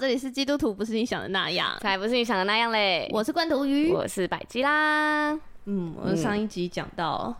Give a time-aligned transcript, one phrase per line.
[0.00, 3.06] 这里是基督徒，不是你想的那样，才不是你想的那样嘞！
[3.12, 5.38] 我是罐头鱼，我是百基啦。
[5.66, 7.36] 嗯，我们上一集讲到，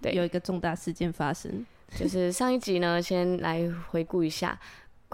[0.00, 1.66] 对，有一个重大事件发生，
[1.98, 4.56] 就是上一集呢，先来回顾一下。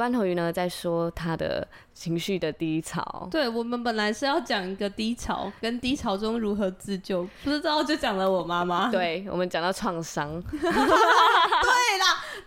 [0.00, 3.28] 罐头鱼呢，在说他的情绪的低潮。
[3.30, 8.90] 对，我们本来是要讲一个低潮，跟低潮中如何自救，不知道就讲了我妈妈。
[8.90, 10.42] 对，我们讲到创伤。
[10.50, 10.72] 对啦，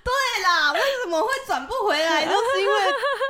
[0.04, 2.26] 对啦，为什么会转不回来？
[2.26, 2.74] 就是因为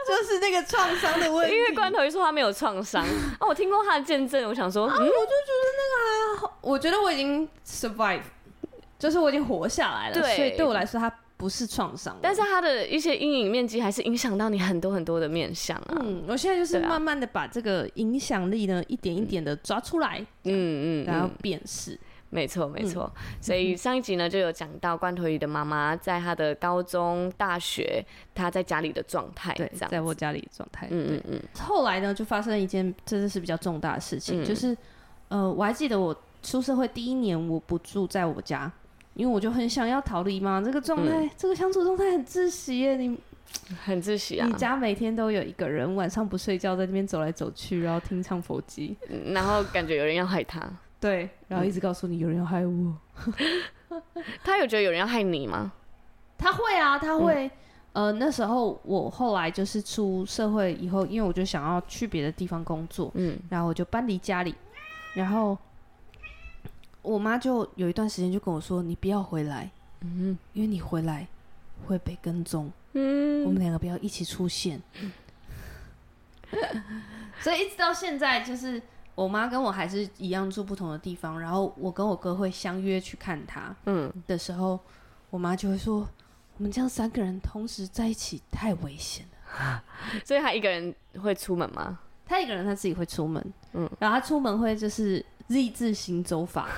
[0.08, 1.54] 就是那个创伤的问题。
[1.54, 3.06] 因为罐头鱼说他没有创伤
[3.42, 8.22] 哦，我听过他的见证，我想说，啊、嗯，我就觉得那个还好，我觉得我已经 survive，
[8.98, 11.14] 就是我已经活下来了，对，所以对我来说他。
[11.36, 15.98] 不是创伤，但是他的一些阴影面积还是影响到你很多很多的面相啊。
[16.00, 22.00] 嗯，我现在就是慢慢的把这个影响力呢，一点一点的抓出来，嗯嗯，然后辨识。
[22.30, 23.12] 没错没错。
[23.40, 30.88] 所以上一集呢就有讲到罐头鱼的妈妈在她的高中、大学，她在家里的状态，对，在我家里的状态。
[30.90, 31.42] 嗯嗯嗯。
[31.60, 34.76] 后来呢，就发生了一件真的是比较重大的事情，就是
[35.28, 38.72] 呃，我还记得我出社会第一年，我不住在我家。
[39.16, 42.96] 因为我就很想要逃离嘛，这个状态，嗯、这个相处状态很窒息耶。
[42.96, 43.18] 你
[43.86, 44.48] 很窒息啊！
[44.48, 48.96] 你家每天都有一个人晚上不睡觉，在那边走来走去，然后听唱佛经，
[49.34, 50.60] 然后感觉有人要害他。
[51.00, 52.98] 对，然后一直告诉你有人要害我。
[54.44, 55.72] 他有觉得有人要害你吗？
[56.38, 57.46] 他会啊，他会。
[57.92, 64.56] 嗯、呃，那时候我后来就是出社会以后，因为我就想要去别的地方工作，嗯，然后我就搬离家里，
[65.14, 65.56] 然后。
[67.04, 69.70] 我妈就有一段时间就跟我说：“你不要回来，
[70.00, 71.28] 嗯，因为你回来
[71.86, 74.82] 会被跟踪，嗯，我们两个不要一起出现。
[75.02, 75.12] 嗯”
[77.42, 78.82] 所以一直到现在，就是
[79.16, 84.80] 我妈跟我还是一样住不同的地方，然后我跟我哥会相约去看她，嗯，的时候，
[85.30, 86.08] 我妈就会说
[86.58, 89.84] ：“我们这样三个人同时在一起太危险了。
[90.24, 92.00] ”所以她一个人会出门吗？
[92.26, 95.26] 她一个人她自己会出门，嗯，然后她出门会就是。
[95.48, 96.70] Z 字形走法，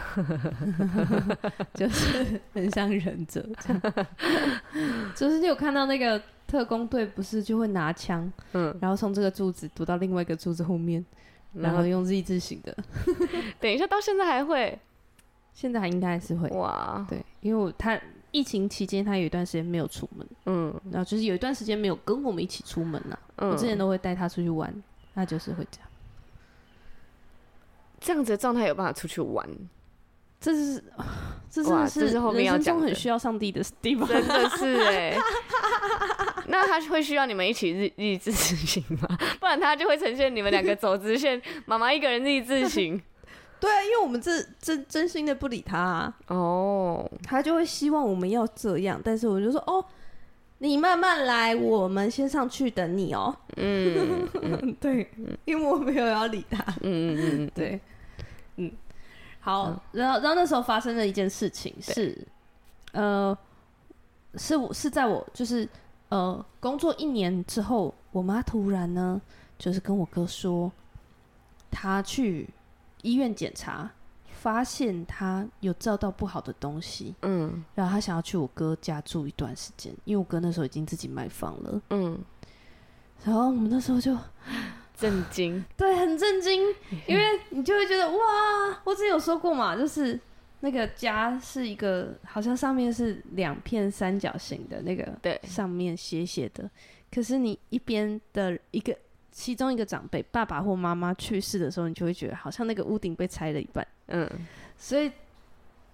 [1.75, 3.81] 就是很像忍者这样。
[5.15, 11.05] 就是你有看到那个特工队，不是就会拿枪，嗯，然后从这个柱子躲到另外一个柱子后面，
[11.53, 12.75] 然后用 Z 字形的。
[13.61, 14.77] 等一下，到现在还会？
[15.53, 16.49] 现在还应该还是会。
[16.49, 17.97] 哇，对，因为我他
[18.31, 23.19] 疫情期间他有一段时间没有出门，嗯，然后就是有一段时间没有跟我们一起出门了。
[23.37, 24.73] 嗯，我之前都会带他出去玩，
[25.13, 25.84] 他就是会这样。
[28.05, 29.43] 这样子的状态有办法出去玩，
[30.39, 30.83] 这是
[31.49, 35.17] 这是是人生中很需要上帝的地方，真的是哎。
[36.47, 39.17] 那他会需要你们一起日日自行吗？
[39.41, 43.01] 不然他就会呈现你们两个走直线，妈妈一个人日自行。
[43.59, 46.13] 对啊，因为我们这真真心的不理他啊。
[46.27, 49.83] 哦，他就会希望我们要这样，但是我就说哦。
[50.59, 53.35] 你慢慢来，我们先上去等你哦。
[53.57, 55.05] 嗯，嗯对，
[55.43, 56.63] 因为我没有要理他。
[56.79, 57.81] 嗯嗯嗯，对，嗯，
[59.45, 59.81] 好。
[59.91, 62.27] 然后，然后那时候发生了一件事情是，
[62.91, 63.37] 呃，
[64.35, 65.67] 是我是在我就是
[66.09, 69.21] 呃工作一年之后，我妈突然呢
[69.57, 70.71] 就是跟我哥说，
[71.69, 72.49] 她去
[73.03, 73.89] 医院检查。
[74.37, 82.19] 发现他有照到不好的东西，嗯，然后他想要去我哥家住一段时间，因为我哥那时候已经自己买房了，嗯，
[83.23, 84.15] 然后我们那时候就
[84.97, 86.63] 震惊， 对，很震惊，
[87.07, 90.19] 因为你就会觉得哇，我之前有说过嘛，就是
[90.61, 96.69] 那个家是一个好像上面是两片三角形的那个，对，上面斜斜的，
[97.11, 98.95] 可是你一边的一个。
[99.37, 103.85] 其中一个长辈，爸爸或妈妈去世的时候，你就会觉得好像那个屋顶被拆了一半。
[104.05, 104.25] 嗯，
[104.77, 105.11] 所以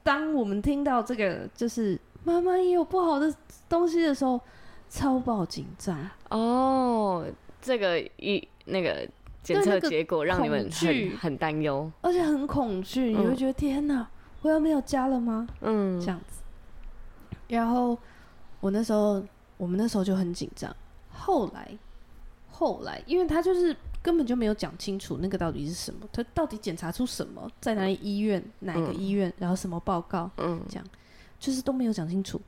[0.04, 3.34] 当我们听到这个，就是妈妈也有不好的
[3.68, 4.40] 东西的时候，
[4.92, 6.08] 超爆紧张。
[6.30, 7.26] 哦，
[7.60, 9.08] 这个一那个
[9.44, 13.16] 检测结果让你们很很担忧，而且很恐惧。
[13.16, 14.08] 你会觉得、嗯、天哪，
[14.42, 15.48] 我要没有家了吗？
[15.62, 16.42] 嗯，这样子。
[17.48, 17.98] 然后
[18.60, 19.24] 我那时候，
[19.58, 20.76] 我们那时候就很紧张。
[21.12, 21.78] 后来。
[22.54, 30.86] 后来，因为他就是根本就没有讲清楚那个到底是什么，他到底检查出什么，在哪里医院，哪个医院，嗯、然后什么报告，嗯，这样
[31.40, 32.40] 就是都没有讲清楚。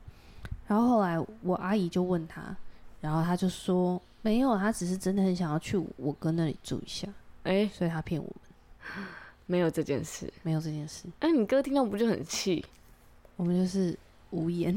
[0.68, 2.56] 然后后来我阿姨就问他，
[3.00, 7.06] 然后他就说没有，他只是真的很想要去我哥那里住一下，
[7.44, 9.06] 哎、欸，所以他骗我们，
[9.46, 11.06] 没有这件事，没有这件事。
[11.20, 12.64] 哎、欸，你哥听到不就很气？
[13.36, 13.96] 我们就是。
[14.30, 14.76] 无言。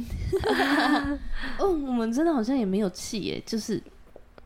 [1.57, 3.81] 哦，我们真的好像也没有气耶，就是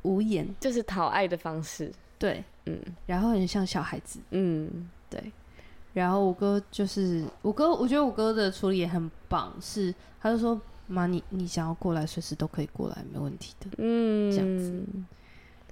[0.04, 1.92] 无言，就是讨爱的方式。
[2.18, 5.22] 对，嗯，然后很像小孩子，嗯，对。
[5.94, 14.84] 然后我哥就是我哥，我觉得我哥的处理也很棒，是他就说妈，你你想要过来，随时都可以过来，没问题的，嗯，这样子。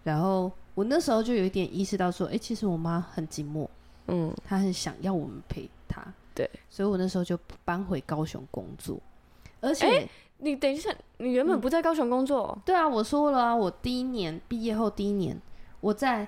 [0.04, 3.68] 然后我那时候就有一点意识到说，哎，其实我妈很寂寞，
[4.08, 6.02] 嗯，她很想要我们陪她，
[6.34, 8.98] 对，所以我那时候就搬回高雄工作。
[9.62, 10.08] 而且
[10.38, 12.58] 你等一下，你原本不在高雄工作？
[12.66, 15.40] 对啊，我说了啊，我第一年毕业后第一年
[15.82, 16.28] 我在。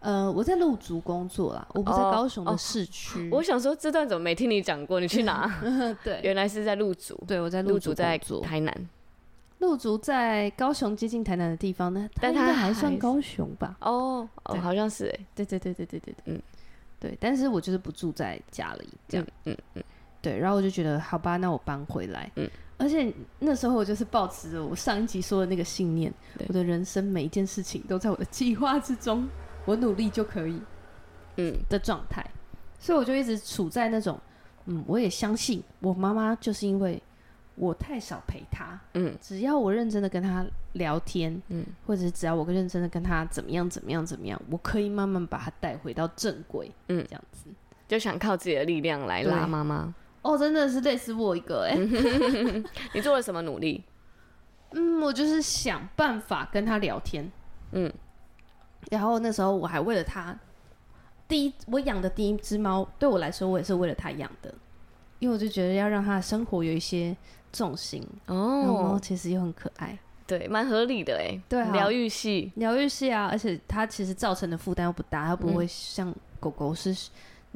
[0.00, 3.28] 呃，我在陆竹工作啦，我不在高雄的市区。
[3.30, 4.98] 我想说，这段怎么没听你讲过？
[4.98, 5.60] 你去哪？
[6.02, 7.14] 对，原来是在陆竹。
[7.26, 8.88] 对，我在陆竹在台南。
[9.58, 13.76] 陆竹在高雄接近台南的地方呢，但它还算高雄吧？
[13.80, 15.26] 哦，哦，好像是哎。
[15.34, 16.42] 对对对对对对对，嗯，
[16.98, 17.18] 对。
[17.20, 19.84] 但是我就是不住在家里，这样，嗯嗯，
[20.22, 20.38] 对。
[20.38, 22.32] 然后我就觉得，好吧，那我搬回来。
[22.36, 22.48] 嗯。
[22.78, 26.10] 而且那时候我就是抱持着我上一集说的那个信念，
[26.48, 29.28] 我的人生每一件事情都在我的计划之中。
[29.64, 30.60] 我努力就可以，
[31.36, 32.24] 嗯的状态，
[32.78, 34.18] 所以我就一直处在那种，
[34.66, 37.00] 嗯，我也相信我妈妈就是因为
[37.54, 47.46] 我太少陪她，嗯，只要我认真的跟她聊天，嗯，或者是只要我认真的跟她怎么样怎么样怎么样，我可以慢慢把她带回到正轨，嗯，这样子，
[47.86, 49.94] 就想靠自己的力量来拉妈妈。
[50.22, 52.64] 哦，真的是累死我一个哎、欸！
[52.92, 53.82] 你做了什么努力？
[54.72, 57.30] 嗯，我就是想办法跟她聊天，
[57.72, 57.92] 嗯。
[58.88, 60.36] 然后那时候我还为了它，
[61.28, 64.52] 第一我养的第一只猫，对我来说我也是为了它养的，
[65.18, 67.16] 因为我就觉得要让它的生活有一些
[67.52, 68.64] 重心哦。
[68.64, 69.96] 然后其实又很可爱，
[70.26, 71.40] 对，蛮合理的哎。
[71.48, 73.28] 对啊，疗愈系，疗愈系啊！
[73.30, 76.96] 而且它其实造成的负担又不大，它不会像狗狗是，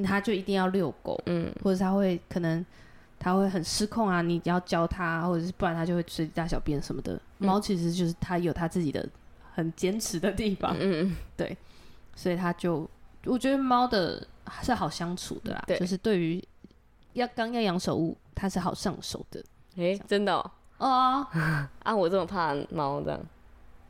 [0.05, 2.65] 它就一定要遛狗，嗯，或者它会可能
[3.19, 7.21] 它会很失控啊，你要教它，或者是不然它就会随地大小便什么的。
[7.39, 9.09] 猫其实就是它有它自己的。
[9.55, 11.57] 很坚持的地方，嗯嗯，对，
[12.17, 12.89] 所以他就
[13.25, 14.27] 我觉得猫的
[14.63, 16.43] 是好相处的啦，对，就是对于
[17.13, 19.43] 要刚要养手物，它是好上手的，
[19.79, 21.27] 哎，真的哦，哦。
[21.85, 23.21] 啊，我这么怕猫这样，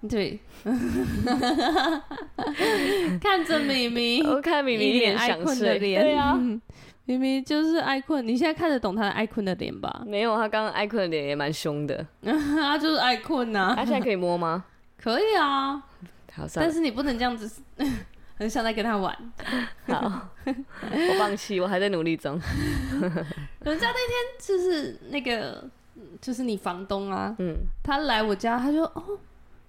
[0.08, 0.38] 对，
[3.20, 6.38] 看着咪咪， 我看咪咪一脸爱困的脸，对啊，
[7.06, 10.02] 咪咪就是爱困，你现在看得懂他的爱困的脸吧？
[10.06, 14.64] 没有，他刚刚爱困的脸也蛮凶的，他就是爱困呐，他现在可以摸吗？
[15.04, 15.82] 可以啊，
[16.54, 17.60] 但是你不能这样子，
[18.38, 19.14] 很想再跟他玩。
[19.86, 22.40] 好， 我放弃，我还在努力中。
[23.60, 25.62] 人家那天就是那个，
[26.22, 29.18] 就是你房东啊，嗯，他来我家，他说：“哦，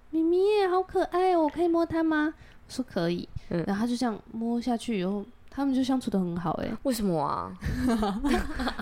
[0.08, 2.32] 咪咪耶，好可爱哦，我可以摸它吗？”
[2.66, 6.52] 我说：“可以。”然后他就这样摸下去以后，他们就相处的很好。
[6.62, 7.52] 哎，为什么啊？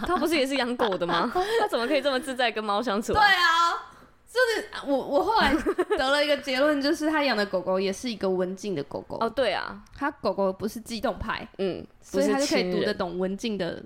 [0.06, 1.29] 他不是也是养狗的吗？
[1.61, 3.12] 他怎么可以这么自在跟猫相处？
[3.12, 3.91] 对啊。
[4.34, 5.54] 就是我，我后来
[5.96, 9.16] 得了一个结论，就是他养的狗狗也是一个文静的狗狗。
[9.20, 13.81] 哦，对啊，他狗狗不是激动派，嗯，所以他就可以读得懂文静的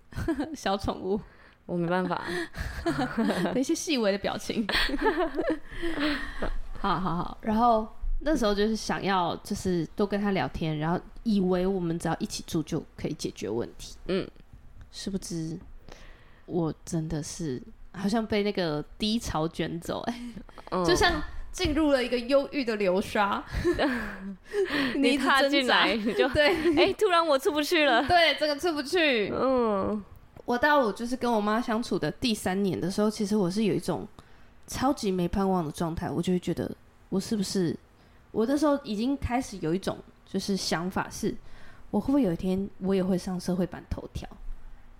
[0.56, 1.20] 小宠物。
[1.66, 2.20] 我没办法，
[3.54, 4.66] 的一些细微的表情。
[6.80, 7.86] 好好好，然后
[8.18, 13.96] 那时候就是想要，就是多跟他聊天，然后以为我们只要一起住就可以解决问题。
[14.08, 14.28] 嗯，
[14.90, 15.56] 殊不知
[16.46, 17.62] 我真的是。
[17.92, 20.20] 好像被那个低潮卷走，哎、
[20.70, 21.22] 嗯，就像
[21.52, 23.44] 进入了一个忧郁的流沙。
[24.96, 29.30] 你踏进来你就对，哎、欸，突然我出不去了， 对，这个出不去。
[29.34, 30.02] 嗯，
[30.46, 34.08] 我到我就是跟我妈相处的第三年的时候，其实我是有一种
[34.66, 36.70] 超级没盼望的状态，我就会觉得
[37.10, 37.76] 我是不是，
[38.30, 41.34] 我那时候已经开始有一种就是想法是，
[41.90, 44.26] 我会不会有一天我也会上社会版头条，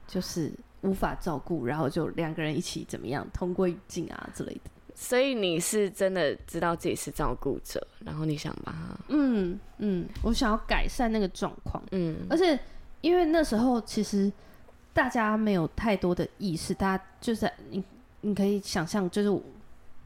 [0.06, 0.52] 就是。
[0.83, 4.71] 无法照顾，然后就两个人一起怎么样，同归于尽啊之类的。
[4.95, 12.57] 所以你是真的知道自己是照顾者，然后你想把它，嗯嗯，我想要改善那个状况，嗯，而且
[13.01, 14.31] 因为那时候其实
[14.93, 17.83] 大家没有太多的意识，大家就是你
[18.21, 19.43] 你可以想象，就是我，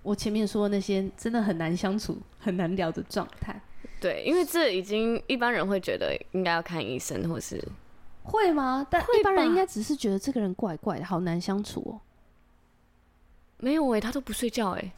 [0.02, 3.60] 我前面说的那些真的很难相处、很难聊的状态。
[4.00, 7.62] 对，因为这已经一般人会觉得应该要看医生，或是。
[8.26, 8.86] 会吗？
[8.90, 12.00] 但一般人应该只是觉得这个人怪怪的，好难相处哦。
[13.58, 14.92] 没有哎、欸，他都不睡觉哎、欸。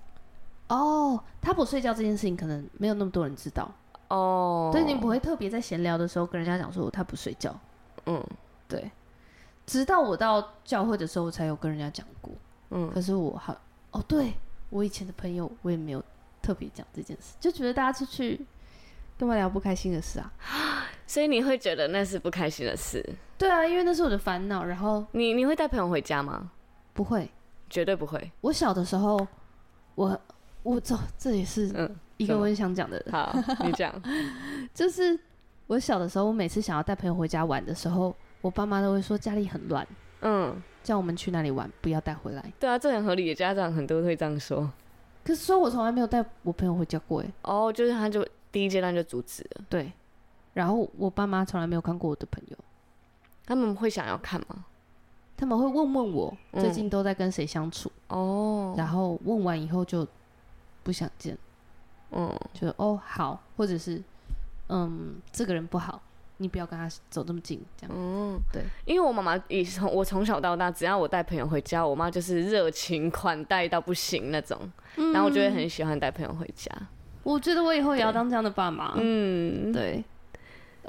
[0.68, 3.70] 哦，他不睡觉这件事情可能没有那么多人知道
[4.08, 4.70] 哦。
[4.72, 7.54] 所以你不会特别在闲聊的时候跟人家讲说他不睡觉。
[8.06, 8.24] 嗯，
[8.66, 8.90] 对。
[9.66, 12.32] 直到我到教会的时候，我才有跟人家讲过。
[12.70, 13.54] 嗯，可是我好
[13.90, 14.32] 哦，对
[14.70, 16.02] 我以前的朋友，我也没有
[16.40, 18.44] 特别讲这件事，就觉得大家出去。
[19.18, 20.32] 干嘛聊不开心的事啊？
[21.08, 23.02] 所以你会觉得那是不开心的事？
[23.38, 24.62] 对啊，因为那是我的烦恼。
[24.62, 26.52] 然后你你会带朋友回家吗？
[26.92, 27.30] 不会，
[27.70, 28.30] 绝对不会。
[28.42, 29.26] 我小的时候，
[29.94, 30.20] 我
[30.62, 31.72] 我走这也是
[32.18, 33.02] 一个我很想讲的。
[33.10, 33.34] 好，
[33.64, 33.90] 你讲，
[34.74, 35.18] 就是
[35.66, 39.86] 我小的时候，我每次想要带朋友回家玩的时候，我爸妈都会说家里很乱，
[40.20, 42.52] 嗯，叫我们去哪里玩，不要带回来。
[42.60, 44.70] 对啊，这很合理的，家长很多会这样说。
[45.24, 49.90] 可是说我从来没有带我朋友回家过，哎，哦，就是他就第一阶段就阻止了，对。
[50.58, 52.56] 然后我爸妈从来没有看过我的朋友，
[53.46, 54.64] 他们会想要看吗？
[55.36, 57.88] 他们会问问我最近都在跟谁相处。
[58.08, 60.04] 哦，然后问完以后就
[60.82, 61.38] 不想见，
[62.10, 64.02] 嗯，就哦好，或者是
[64.66, 66.02] 嗯这个人不好，
[66.38, 74.58] 你不要跟他走这么近，这样，嗯，对，因为我妈妈也从我从小到大，只要我带朋友回家，我妈就是热情款待到不行那种，
[74.96, 76.72] 然后我就会很喜欢带朋友回家。
[77.22, 80.02] 我觉得我以后也要当这样的爸妈，嗯，对，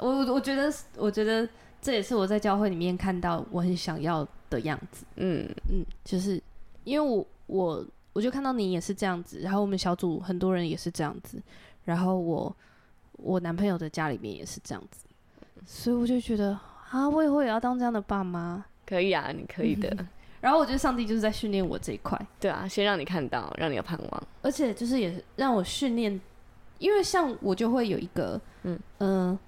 [0.00, 1.48] 我我觉得我觉得
[1.80, 5.48] 这也是我在教会里面看到我很想要的样子，嗯。
[5.70, 6.42] 嗯，就是
[6.84, 11.40] 因为我我我就看到你也是这样子，然后我们小组很多人也是这样子，
[11.84, 12.54] 然后我
[13.12, 15.04] 我男朋友的家里面也是这样子，
[15.64, 16.58] 所以我就觉得
[16.90, 19.88] 啊，我以后也要当这样的爸妈，可以啊，你可以的。
[19.98, 20.08] 嗯、
[20.40, 26.20] 然后我觉得上帝就是在训练我这一块，对啊，先让你看到，让你有盼望，而且就是也让我训练，
[26.78, 29.38] 因为像我就会有一个，嗯嗯、呃，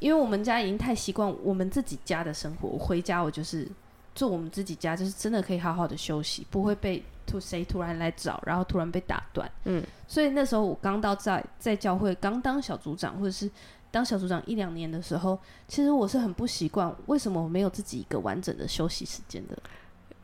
[0.00, 3.68] 因为我们家已经太习惯我们自己家的生活，我回家我就是。
[4.12, 9.50] 做我们自己家，就是真的可以好好的休息，不会被突谁突然来找，然后突然被打断。
[9.64, 13.48] 嗯，所以那时候我刚到在在教会刚当小组长，或者是
[13.88, 15.38] 当小组长一两年的时候，
[15.68, 19.56] 其实我是很不习惯，为什么我没有自己一个完整的休息时间的，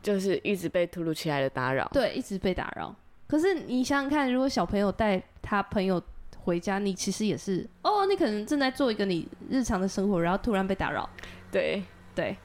[0.02, 1.88] 就是一直被突如其来的打扰。
[1.92, 2.94] 对，一直被打扰。
[3.28, 6.02] 可是你想想看，如果小朋友带他朋友
[6.46, 11.08] 回家，你其实也是哦，你可能正在做一个你日常的生活，然后突然被打扰。
[11.50, 11.82] 对。
[12.14, 12.36] 对。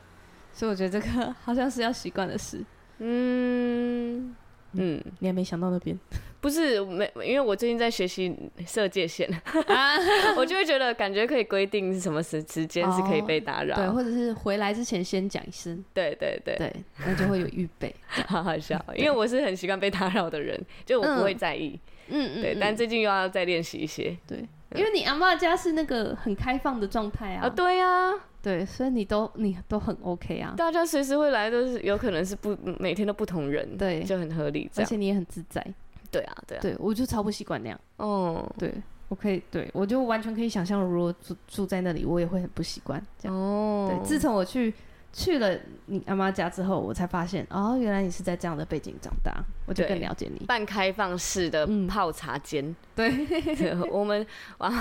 [0.52, 2.66] 所以我觉得这个好像是要习惯的事。
[2.98, 4.36] 嗯。
[4.74, 5.98] 嗯，你还没想到那边？
[6.40, 9.30] 不是没，因为我最近在学习设界限，
[9.68, 9.96] 啊、
[10.36, 16.56] 我就会觉得感觉可以规定是什么时时间是可以被打扰，对，或者是回来之前先讲一声，对对对。
[16.56, 16.74] 对，
[17.06, 17.94] 那就会有预备，
[18.28, 18.84] 好好笑。
[18.96, 21.80] 因为我是很习惯被打扰的人，就我不会在意，嗯
[22.12, 24.38] 嗯，对，但最近又要再练习一些，对，
[24.76, 28.14] 因为你阿嬷家是那个很开放的状态啊，啊，对呀。
[28.44, 35.64] 对，所以你都你都很 OK 啊，大家随时会来，都是有可能是不每天都不同人，对，就很合理，而且你也很自在，
[36.10, 38.74] 对啊，对啊，对我就超不习惯那样，哦，对
[39.10, 44.74] 我可以，对我就完全可以想象，如果住住在那里，我也会很不习惯这样，哦，对，自从我去。
[45.14, 49.34] 去了你阿妈家之后，我才发现哦，原来你是在这样的背景长大，
[49.66, 50.46] 我就更了解你。
[50.46, 52.64] 半开放式的泡茶间，
[52.96, 54.26] 嗯，对，我们
[54.58, 54.72] 我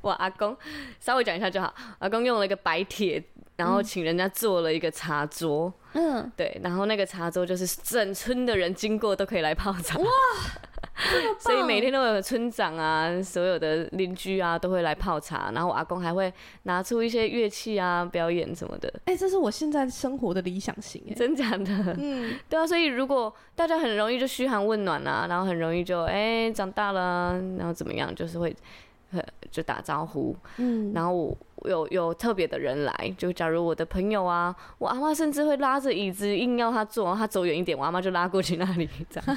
[0.00, 0.56] 我阿公
[1.00, 1.74] 稍微讲一下就好。
[1.98, 3.22] 阿公用了一个白铁，
[3.56, 9.98] 然后请人家做了一个茶桌，嗯，对，然后那个茶桌就是整村的人经过都可以来泡茶。
[9.98, 10.06] 哇！
[11.40, 16.32] 所以每天都有村长啊，所有的邻居啊都会来泡茶，然后我阿公还会
[16.64, 18.92] 拿出一些乐器啊表演什么的。
[19.06, 21.96] 哎、欸，这是我现在生活的理想型，哎，真假的？
[21.98, 22.66] 嗯，对啊。
[22.66, 28.54] 所以如果大家很容易就嘘寒问暖啊，然后很容易就哎、欸、长大了，然后怎么样，就是会
[29.50, 30.36] 就打招呼。
[30.58, 31.36] 嗯，然后我。
[31.68, 39.36] 有有特别的人来，就假如我的朋友啊，我阿妈甚至会拉着椅子硬要他坐，他走远一点，我阿妈就拉过去那里， 这样，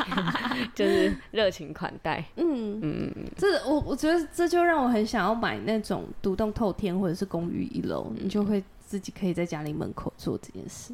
[0.74, 2.24] 就是热情款待。
[2.36, 10.92] 嗯嗯，这我我觉得这就让我很想要买那种独栋透天或者是公寓一楼，嗯、你就会自己可以在家里门口做这件事，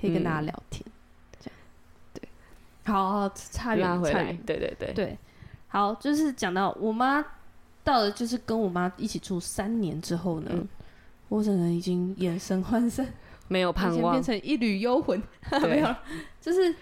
[0.00, 0.92] 可以跟大家聊天，嗯、
[1.40, 1.56] 这样
[2.14, 2.28] 对。
[2.84, 5.18] 好，好，差远回来，对对对对，
[5.68, 7.24] 好，就是讲到我妈。
[7.84, 10.68] 到了就是跟我妈一起住三年之后呢，嗯、
[11.28, 13.06] 我整个人已经眼神涣散，
[13.48, 15.70] 没有盼望，变成一缕幽魂， 对。
[15.70, 15.94] 没有，
[16.40, 16.74] 就是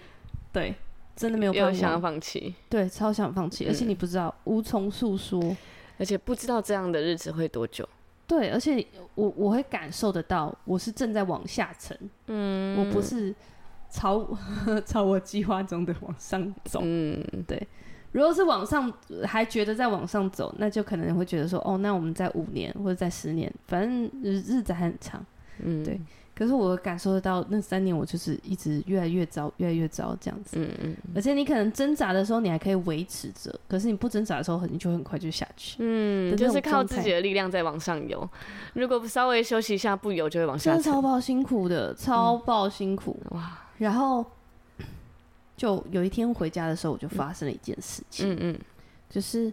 [0.51, 0.75] 对，
[1.15, 5.55] 真的没有盼望，想要放弃，对，超想放弃，嗯、而且你不知道，无从诉说，
[5.97, 7.87] 而且不知道这样的日子会多久，
[8.27, 8.85] 对，而且
[9.15, 13.33] 我我会感受得到，我是正在往下沉，嗯，我不是
[13.89, 14.27] 朝
[14.85, 17.67] 朝我计划中的往上走，嗯，对。
[18.17, 18.91] 如果是往上
[19.23, 25.23] 还觉得在往上走，那就可能会觉得说，哦，那我们在五年或者在十年，反正日日子还很长，
[25.59, 26.01] 嗯，对。
[26.33, 30.97] 可是我感受得到，那三年我就是一直越来越糟，越来越糟这样子，嗯嗯。
[31.13, 38.27] 而且你可能挣扎的时候，你还可以维持着，可是你不挣扎的时候，你就很快就下去，嗯，就是靠自己的力量在往上游。
[38.73, 40.71] 如果不稍微休息一下，不游就会往下。
[40.71, 43.59] 真的超爆辛苦的，超爆辛苦，嗯，哇！
[43.77, 44.25] 然后。
[45.57, 48.31] 就有一天回家的时候，我就发生了一件事情。
[48.31, 48.59] 嗯嗯，
[49.09, 49.51] 就是，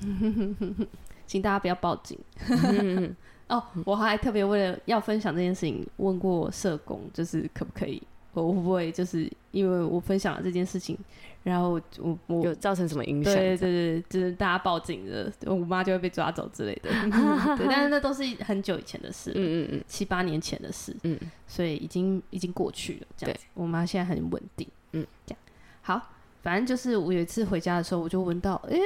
[1.26, 2.18] 请大家不要报警。
[3.48, 10.96] 哦，我还特别为了要分享这件事情，问过社工，就是可不可以我会不会就是因为我分享了这件事情，
[11.42, 13.34] 然后我我有造成什么影响？
[13.34, 16.88] 对对对，就是大家报警了，我妈就会被抓走之类的。
[17.58, 23.06] 对，但是那都是很久以前的事，嗯嗯嗯，七八年前的事，嗯，所以已经已经过去了。
[23.18, 25.40] 这样子，我妈现在很稳定，嗯，这样
[25.82, 26.08] 好。
[26.42, 28.80] 反正就是我有一次回家的时候，我就闻到，哎、欸，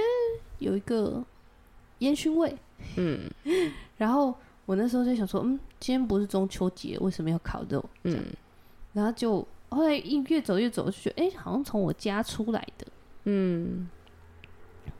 [0.59, 1.25] 有一个
[2.01, 2.55] 烟熏味，
[2.97, 3.31] 嗯，
[3.97, 4.35] 然后
[4.67, 7.83] 我那时候就想说，嗯，今天不是中秋节，为什么要烤肉？
[8.03, 8.25] 嗯，
[8.93, 12.87] 然后就后来一越走越走，就觉得，哎、欸，好像从我家出来的，
[13.25, 13.89] 嗯，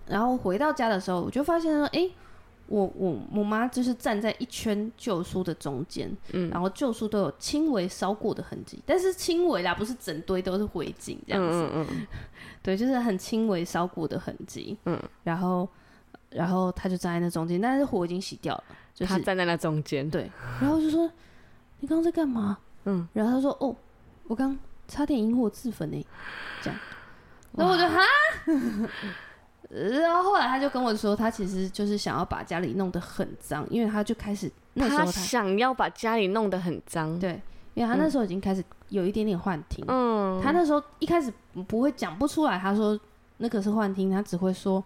[0.07, 2.13] 然后回到家的时候，我就发现说，哎、欸。
[2.69, 12.07] 我我我妈就是站在一圈旧书的中间，嗯，然后旧书都有轻微烧过的痕迹，但是轻微啦，不是整堆都是灰烬这样子，嗯嗯，
[12.63, 15.69] 对，就是很轻微烧过的痕迹，嗯，然后
[16.31, 20.31] 然后她就站在那中间，但是火已经熄掉了，就是她站在那中间，对，
[20.61, 21.11] 然后就说
[21.81, 22.59] 你刚刚在干嘛？
[22.85, 23.75] 嗯，然后她说哦，
[24.25, 24.59] 我刚
[24.89, 26.07] 差点引火自焚呢，
[26.63, 26.79] 这样，
[27.53, 28.01] 然后我就哈。
[30.01, 37.41] 然后后来他就跟我说，他其实就是想要把家里弄得很脏，因为他就开始那时候他，他想要把家里弄得很脏，对，
[37.75, 41.33] 因为他那时候已经开始有一点点幻听，嗯，他那时候一开始
[41.69, 42.99] 不会讲不出来，他说
[43.37, 44.83] 那个是幻听，他只会说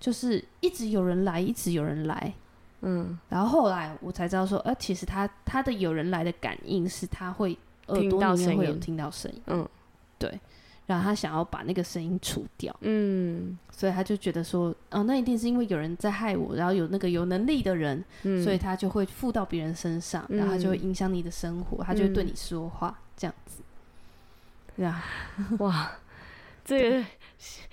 [0.00, 2.32] 就是一直有人来，一直有人来，
[2.80, 7.56] 嗯，然后后来我才知道说，呃，其实他他的有人来的感应是他会
[7.88, 9.68] 耳朵里面会有听到声音，嗯，
[10.18, 10.40] 对。
[10.86, 23.62] 然后他想要把那个声音除掉，嗯，所以他就觉得说，哦，那一定是因为有人在害我，然后有那个有能力的人，嗯，所以他就会附到别人身上，嗯，然后他就会影响你的生活，嗯，他就会对你说话，这样子，
[24.76, 25.04] 对啊，
[25.60, 25.92] 哇，
[26.64, 27.04] 这个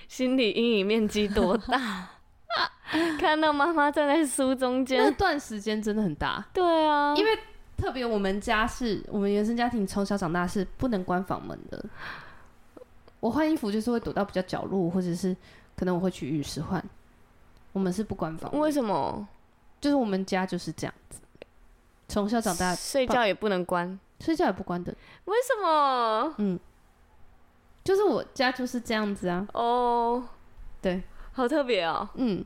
[0.07, 2.09] 心理阴影面积多大？
[3.19, 7.31] 看到妈妈站在书中间，那段时间真的很大，对啊，因为
[7.75, 11.83] 特别我们家是我们原生家庭，从小长大是不能关房门的。
[13.19, 15.35] 我换衣服就是会躲到比较角落，或者是
[15.75, 16.83] 可能我会去浴室换。
[17.71, 18.51] 我们是不关房。
[18.57, 19.27] 为什么？
[19.79, 21.21] 就是我们家就是这样子，
[22.07, 24.93] 从小长大，睡觉也不能关，睡觉也不关的。
[25.25, 26.33] 为什么？
[26.37, 26.59] 嗯，
[27.83, 29.47] 就是我家就是这样子啊。
[29.53, 30.23] 哦，
[30.81, 32.09] 对，好特别哦。
[32.15, 32.43] 嗯，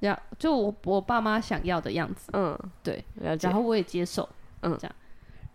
[0.00, 2.30] 要就我我爸妈想要的样子。
[2.32, 3.04] 嗯，对，
[3.40, 4.28] 然后我也接受。
[4.62, 4.96] 嗯，这样，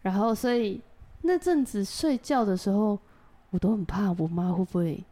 [0.02, 0.82] 然后所以
[1.24, 2.98] 那阵子睡觉的时候。
[3.54, 5.04] 我都很怕，我妈会不会？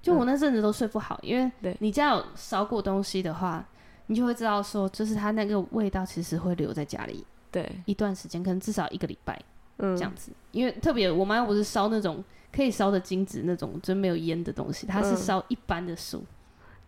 [0.00, 3.62] 就我那阵子都睡不好，嗯、因为你家有烧过东西的话，
[4.06, 9.38] 你就会知道说，就是它那个味道其实会留在家里，对，一段时间，可能至少一个礼拜，
[9.76, 10.32] 嗯，这样子。
[10.52, 16.24] 因为特别我妈又不是烧那种可以烧的金子那种，就没有烟的东西，她是烧一般的书，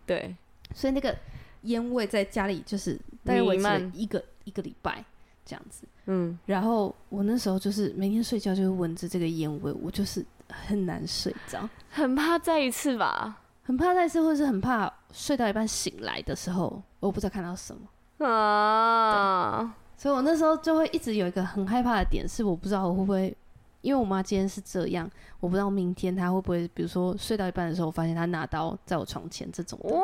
[0.07, 0.35] 对，
[0.73, 1.15] 所以那个
[1.63, 5.05] 烟味在家里就是大概维持了一个一个礼拜
[5.45, 10.25] 这样子，嗯，然后我那时候就是每天睡觉就会闻着这个烟味，我就是。
[10.51, 19.75] 很难睡着，很怕再一次吧，很怕再一次，或者是很怕睡到一半醒来的时候，我不知道看到什么啊。
[19.97, 23.37] 所以我那时候就会一直有一个很害怕的点，是我不知道我会不会，
[23.81, 25.07] 因为我妈今天是这样，
[25.39, 30.01] 我不知道明天她会不会，比如说睡到一半的时候，我发现她拿刀在我床前这种的，哇，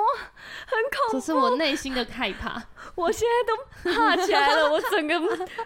[0.68, 2.62] 很恐怖，这是我内心的害怕。
[2.94, 5.20] 我现在都怕起来了，我整个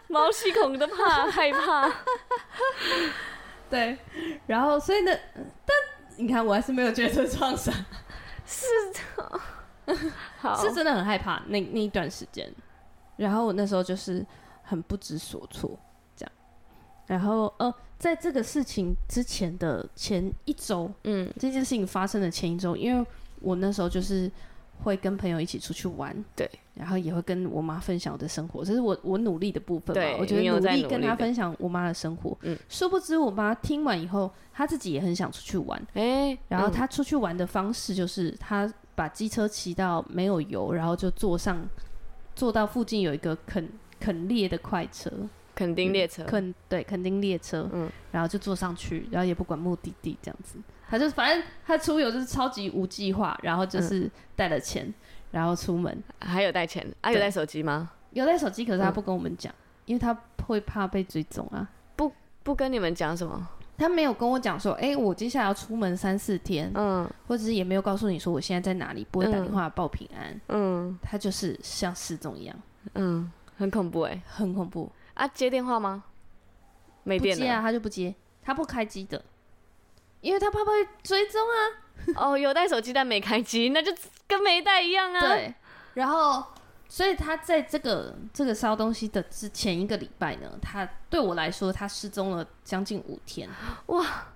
[0.07, 1.91] 毛细孔都怕害怕。
[3.71, 3.97] 对，
[4.45, 5.11] 然后所以呢，
[5.65, 5.75] 但
[6.17, 7.73] 你看我还是没有觉得创伤，
[8.45, 8.67] 是
[9.15, 9.39] 的，
[10.37, 12.53] 好，是真的很害怕那那一段时间，
[13.15, 14.23] 然后我那时候就是
[14.61, 15.79] 很不知所措，
[16.15, 16.31] 这样，
[17.07, 23.07] 然后呃，在这个事情之前的前一周，嗯，这件事情发生的前一周，因为
[23.39, 24.29] 我那时候就是。
[24.83, 30.17] 会跟朋友一起出去玩，对，然后也会跟我妈分享我的生活，这是我我努力的部分嘛。
[30.19, 32.37] 我觉得努力跟她分享我妈的生活。
[32.41, 35.79] 嗯，殊不知我妈听完以后，她自己也很想出去玩。
[35.93, 41.61] 哎、欸，然后她出去玩的方式就是，她把机车骑到没有油，然后就坐上
[42.35, 45.11] 坐到附近有一个肯肯列的快车，
[45.61, 50.57] 垦丁列车，垦对垦丁列车，嗯，然后就坐上去，然后也不管目的地这样子。
[50.89, 54.93] 他就反正他出游就是超级无计划，然后就是带了钱、嗯，
[55.31, 56.03] 然后出门。
[56.19, 56.85] 还有带钱？
[57.01, 57.11] 啊？
[57.11, 57.91] 有带手机吗？
[58.11, 61.69] 有带手机，可是他不跟我们讲、嗯，因为他会怕被追踪啊。
[61.95, 62.11] 不
[62.43, 63.47] 不跟你们讲什么？
[63.77, 72.55] 他没有跟我讲说，哎、欸，我接下来要出门三四天，嗯，或者是也没有告诉你说我现在在哪里，不会打电话报平安，嗯，他就是像失踪一样，
[72.95, 75.27] 嗯，很恐怖哎、欸，很恐怖啊！
[75.27, 76.03] 接电话吗？
[77.03, 79.23] 没电了，不接啊，他就不接，他不开机的。
[80.21, 80.71] 因为他怕被
[81.03, 81.55] 追踪啊！
[82.17, 83.91] 哦，有带手机但没开机，那就
[84.27, 85.19] 跟没带一样啊。
[85.19, 85.53] 对，
[85.93, 86.43] 然后
[86.87, 93.47] 所以他在这个这个烧东西的之前一个礼拜呢，他对我来说，他失踪了将近五天。
[93.87, 94.27] 哇，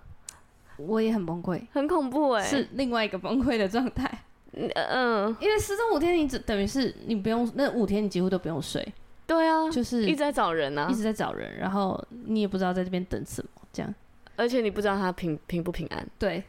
[0.78, 4.24] 我也很崩溃，很恐怖哎，是另外一个崩溃的状态。
[4.52, 8.88] 嗯，因为失踪五天，你只等于是你不用那五天，你几乎都不用睡。
[9.28, 13.94] 对啊，就是一直在找人啊，一直在找人，然后你也不知道在这边等什么，这样，
[14.36, 16.08] 而且你不知道他平平不平安。
[16.20, 16.44] 对，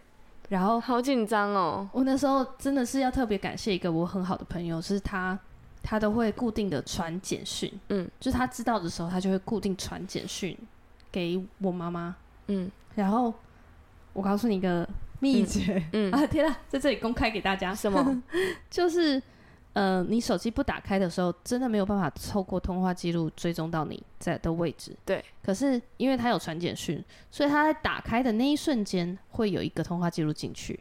[0.51, 1.89] 然后好紧张哦。
[1.93, 5.39] 我那时候真的是要特别感谢一个我很好的朋友，是他，
[5.83, 10.57] 他都会固定的传简讯，嗯，就是他知道的时候，他就会固定传简讯
[11.11, 12.15] 给我妈妈，
[12.49, 13.33] 嗯，然后
[14.13, 14.87] 我告诉你一个
[15.21, 16.13] 秘诀，嗯，嗯。
[16.21, 18.23] 啊天啊，在这里公开给大家，什么？
[18.69, 19.23] 就是。
[19.77, 24.97] 呃，你手机不打开的时候，真的没有办法透过通话记录追踪到你在的位置。
[25.05, 25.23] 对。
[25.43, 30.81] 可是因为他有传简讯，所以他在打开的那一瞬间会有一个通话记录进去，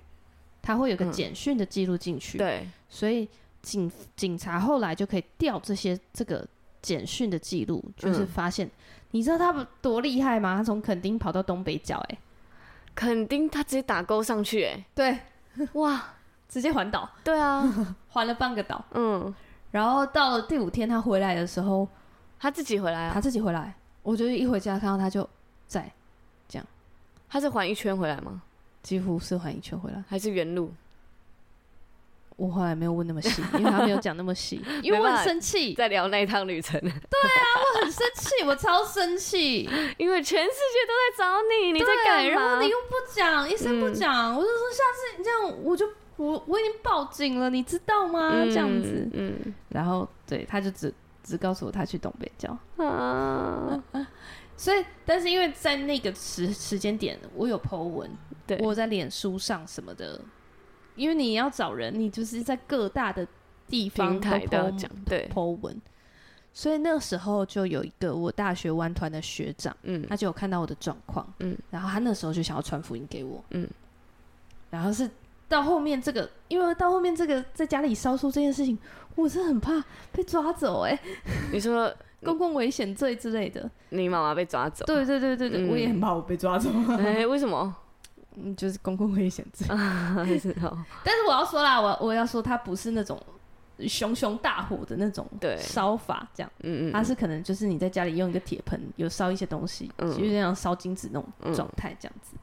[0.62, 2.38] 他会有个简讯的记录进去。
[2.38, 2.40] 嗯。
[2.40, 2.70] 对。
[2.88, 3.28] 所以
[3.62, 6.48] 警警察后来就可以调这些这个
[6.82, 8.72] 简讯的记录，就是发现，嗯、
[9.12, 10.56] 你知道他们多厉害吗？
[10.56, 12.18] 他从垦丁跑到东北角，哎，
[12.96, 15.20] 垦丁他直接打勾上去，哎，对，
[15.74, 16.14] 哇。
[16.48, 17.64] 直接环岛，对啊，
[18.10, 18.84] 环了半个岛。
[18.92, 19.34] 嗯，
[19.72, 21.88] 然后到了第五天，他回来的时候，
[22.40, 23.74] 他自己回来啊，他自己回来。
[24.04, 25.28] 我就是一回家看到他就
[25.68, 25.92] 在
[26.48, 26.68] 这样，
[27.28, 28.42] 他是环一圈回来吗？
[28.84, 30.72] 几乎是环一圈回来，还是原路？
[32.38, 36.80] 我后来没有问那么细， 因为他没有讲那么细， 因为我很生气，在聊那一趟旅程。
[36.82, 39.64] 对啊，我很生气，我超生气，
[39.98, 42.30] 因为全世界都在找你，你在干嘛？
[42.30, 45.90] 然后你又不讲，一声不讲，嗯、我就说下次你这样我就。
[46.17, 48.30] 我我已经报警了，你知道吗？
[48.32, 53.84] 嗯、这样子，嗯，然后对，他就只只告诉我他去东北角啊，
[54.56, 58.10] 所以，但是因为在那个时时间点，我有 po 文，
[58.47, 60.21] 对，我在脸书上什么的，
[60.95, 63.28] 因为你要找人，你就是在各大的
[63.67, 65.30] 地方都 po 对。
[65.34, 65.82] po 文，
[66.54, 73.69] 所以那个时候就有一个我大学玩团的学长，嗯，他就有看到我的状况，嗯，然后他那时候就想要传福音给我，嗯，
[74.69, 75.10] 然后是。
[75.56, 78.78] 到后面这个，因为到后面这个在家里烧书这件事情，
[79.15, 81.00] 我是很怕被抓走哎、欸。
[81.54, 81.94] 你说
[82.26, 84.84] 公共危险罪之类的，你妈妈被抓走？
[84.86, 86.70] 对对对对对，嗯、我也很怕我被抓走。
[87.00, 87.74] 哎、欸，为什么？
[88.36, 89.65] 嗯，就是公共危险罪。
[89.70, 93.18] 但是我要说啦，我我要说他不是那种
[93.88, 95.26] 熊熊大火的那种
[95.58, 96.52] 烧法，这样。
[96.63, 96.91] 嗯嗯。
[96.91, 102.34] 它是可能就是你在家里用一个铁盆，有烧一些东西，嗯、就有点像烧金子那种状态这样子。
[102.34, 102.39] 嗯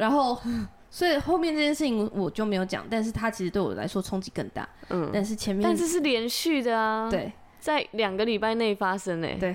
[0.00, 0.40] 然后，
[0.88, 4.66] 所以后面这件事情我就没有讲，但是他其实对我来说冲击更大。
[4.88, 7.10] 嗯，但是前面，但是是连续的啊。
[7.10, 9.36] 对，在两个礼拜内发生诶。
[9.38, 9.54] 对，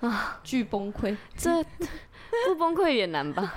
[0.00, 1.50] 啊，巨崩溃，这
[2.46, 3.54] 不崩溃也难吧？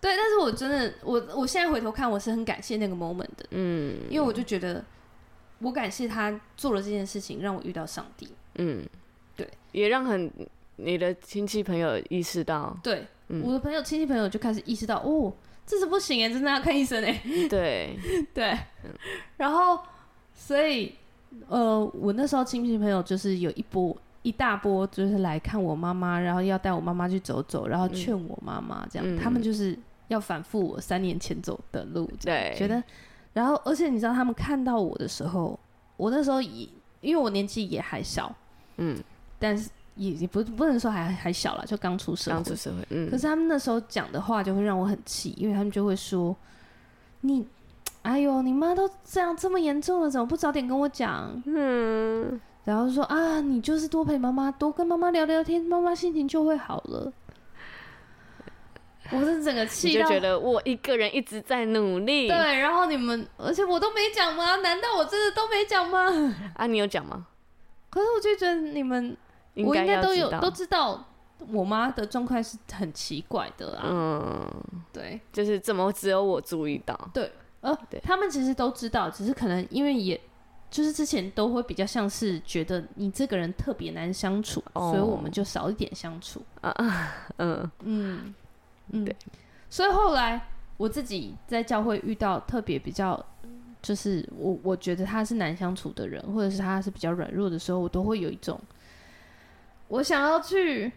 [0.00, 3.46] 对，但是我真的，我我现在回头看，我是很感谢那个 moment 的。
[3.50, 4.82] 嗯，因为我就觉得，
[5.58, 8.32] 我感谢他做了这件事情，让我遇到上帝。
[8.54, 8.82] 嗯，
[9.36, 10.32] 对，也让很
[10.76, 12.74] 你的亲戚朋友意识到。
[12.82, 13.06] 对。
[13.40, 15.32] 嗯、我的朋友、亲戚朋友就开始意识到，哦，
[15.66, 17.20] 这是不行哎，真的要看医生哎。
[17.50, 17.96] 对。
[18.32, 18.50] 对，
[18.84, 18.90] 嗯、
[19.36, 19.78] 然后
[20.34, 20.94] 所以
[21.48, 32.82] 呃，我那时候亲戚朋友就是有一波一大波，就是来看我妈妈，然后要带我妈妈去走走，然后劝我妈妈这样，嗯、他们就是要反复我三年前走的路，对，觉得，
[33.32, 35.58] 然后而且你知道，他们看到我的时候，
[35.96, 36.68] 我那时候也
[37.00, 38.34] 因为我年纪也还小，
[38.76, 39.02] 嗯，
[39.38, 39.68] 但是。
[39.96, 42.34] 也也不不能说还还小了，就刚出社会。
[42.34, 43.10] 刚出社会，嗯。
[43.10, 46.36] 可是他们那时候讲的话就会让我很气，因为他们就会说
[47.22, 47.46] ：“你，
[48.02, 52.40] 哎呦，你妈都这样这么严重了，怎么不早点跟我讲？”嗯。
[52.64, 57.12] 然后说：“啊，你就是多陪妈妈，多跟妈妈聊聊天，妈妈心情就会好了。”
[59.12, 62.26] 我是整个气，就觉得我一个人一直在努力。
[62.26, 64.56] 对，然后你们，而且我都没讲吗？
[64.56, 66.34] 难道我真的都没讲吗？
[66.56, 67.26] 啊，你有讲吗？
[67.90, 69.16] 可是我就觉得你们。
[69.54, 71.04] 应我应该都有都知道，
[71.48, 73.84] 我妈的状况是很奇怪的啊。
[73.86, 74.62] 嗯，
[74.92, 76.98] 对，就是怎么只有我注意到？
[77.12, 80.20] 对，呃，对，他们其实都知道，只是可能因为也
[80.70, 86.74] 就是之前都会比较像是觉得你这个人特别难相处，哦、所以我们就少一点相处啊。
[87.36, 88.34] 嗯嗯
[88.90, 89.16] 嗯，对。
[89.70, 93.24] 所以后来我自己在教会遇到特别比较，
[93.82, 98.60] 就是我我觉得他是难相处的人，或者是他是比较软弱的时候，我都会有一种。
[99.88, 100.90] 我想要去，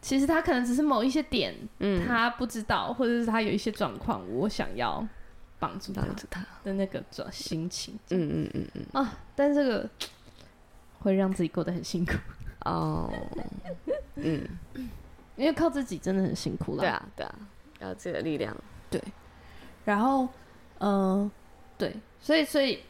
[0.00, 5.06] 其实他可能只是某一些点，嗯，他不知道，或者是他有一些状况，我想要
[5.58, 6.02] 帮助他
[6.64, 8.86] 的那个转心情，嗯嗯嗯嗯。
[8.92, 9.88] 啊，但这个
[11.00, 12.12] 会让自己过得很辛苦。
[12.64, 13.10] 哦，
[14.16, 14.44] 嗯，
[15.36, 17.34] 因为靠自己真的很辛苦了，对啊对啊，
[17.80, 18.54] 要自己的力量，
[18.90, 19.00] 对，
[19.84, 20.28] 然后
[20.78, 21.30] 嗯、呃，
[21.78, 22.82] 对，所以所以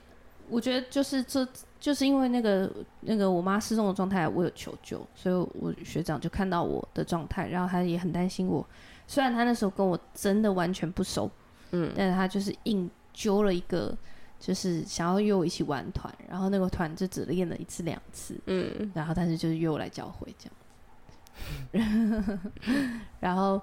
[0.48, 1.46] 我觉得就是这，
[1.80, 8.66] 就是因为那个那个我妈失踪的状态，我有求救，所以我学长就看到我的状态，然后他也很担心我。
[9.06, 11.30] 虽然他那时候跟我真的完全不熟，
[11.70, 13.96] 嗯，但是他就是硬揪了一个，
[14.38, 22.38] 就是想要约我一起玩团，然后那个团就只练了一次两次，嗯，然后但是就是约我来教会这样，
[23.20, 23.60] 然后。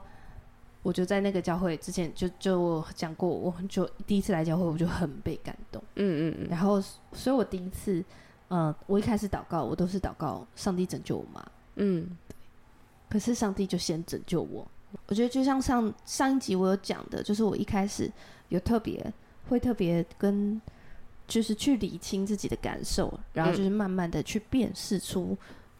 [0.86, 5.82] 我就在那个教会之前就就讲过，我就第一次来教会，我就很被感动。
[5.95, 6.48] 嗯嗯嗯。
[6.48, 6.80] 然后，
[7.12, 8.06] 所以我第一次，
[8.50, 11.43] 呃，我一开始祷告，我都是祷告上帝拯救我妈。
[11.78, 12.36] 嗯，对。
[13.10, 14.63] 可是上帝就先拯救我。
[15.08, 18.08] 我觉得就像上上一集我有讲的，就是我一开始
[18.50, 19.12] 有特别
[19.50, 20.62] 会特别跟，
[21.28, 25.36] 就是去理清自己的感受，然后就是慢慢的去辨识出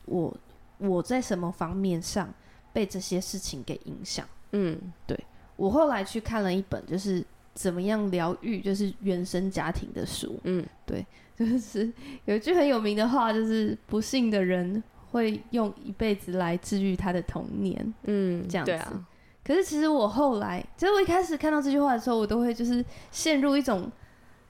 [0.06, 0.36] 我
[0.80, 2.34] 我在什么方面上
[2.74, 4.28] 被这些事情给影响。
[4.52, 5.20] 嗯，对，
[5.56, 10.40] 我后来去看了一本，就是怎么样疗愈，就是原生家庭的书。
[10.44, 11.06] 嗯，对，
[11.36, 11.92] 就是
[12.26, 17.94] 有一句很有名的话，就是不幸的人会用一辈子来治愈他的童年。
[18.04, 18.74] 嗯，这样子。
[19.44, 23.92] 可是其实我后来，其实我一开始看到这句话的时候，我都会就是陷入一种。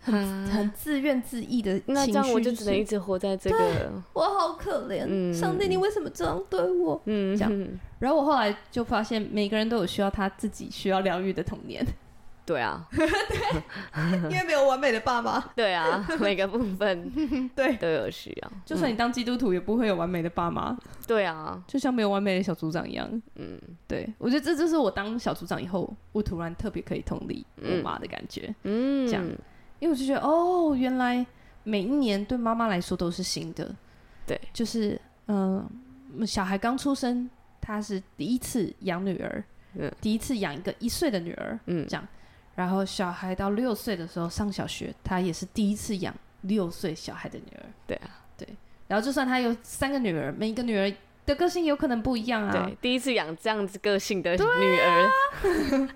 [0.06, 3.91] 很很自怨自艾的情绪，那这样我就只能一直活在这个。
[4.13, 7.02] 我好可怜，嗯，上帝，你为什么这样对我？
[7.06, 7.68] 嗯，这样。
[8.00, 11.86] 然后我后来就发现，每个人都有需要他自己需要疗愈的童年。
[12.46, 13.08] 对啊，对，
[14.30, 15.44] 因为没有完美的爸妈。
[15.56, 18.52] 对啊， 每个部分对都有需要。
[18.63, 20.78] 就算你当基督徒，也不会有完美的爸妈。
[21.08, 23.10] 对啊，就像没有完美的小组长一样。
[23.38, 28.54] 嗯，对，我觉得这就是我当小组长以后，我突然特别可以同理我妈的感觉。
[28.62, 29.26] 嗯，这样。
[29.80, 31.26] 因为我就觉得，哦，原来
[31.64, 33.74] 每一年对妈妈来说都是新的，
[34.26, 35.68] 对，就是，嗯、
[36.20, 42.08] 呃，小孩刚出生，他是第一次养女儿，嗯，第一次养一个一岁的女儿，嗯，这样，
[42.56, 48.48] 然后小孩到六岁的时候上小学，他也是第一次养六岁小孩的女儿，对啊，对，
[48.88, 50.94] 然后就算他有三个女儿，每一个女儿。
[51.26, 52.52] 的个性有可能不一样啊。
[52.52, 55.10] 对，第一次养这样子个性的女儿，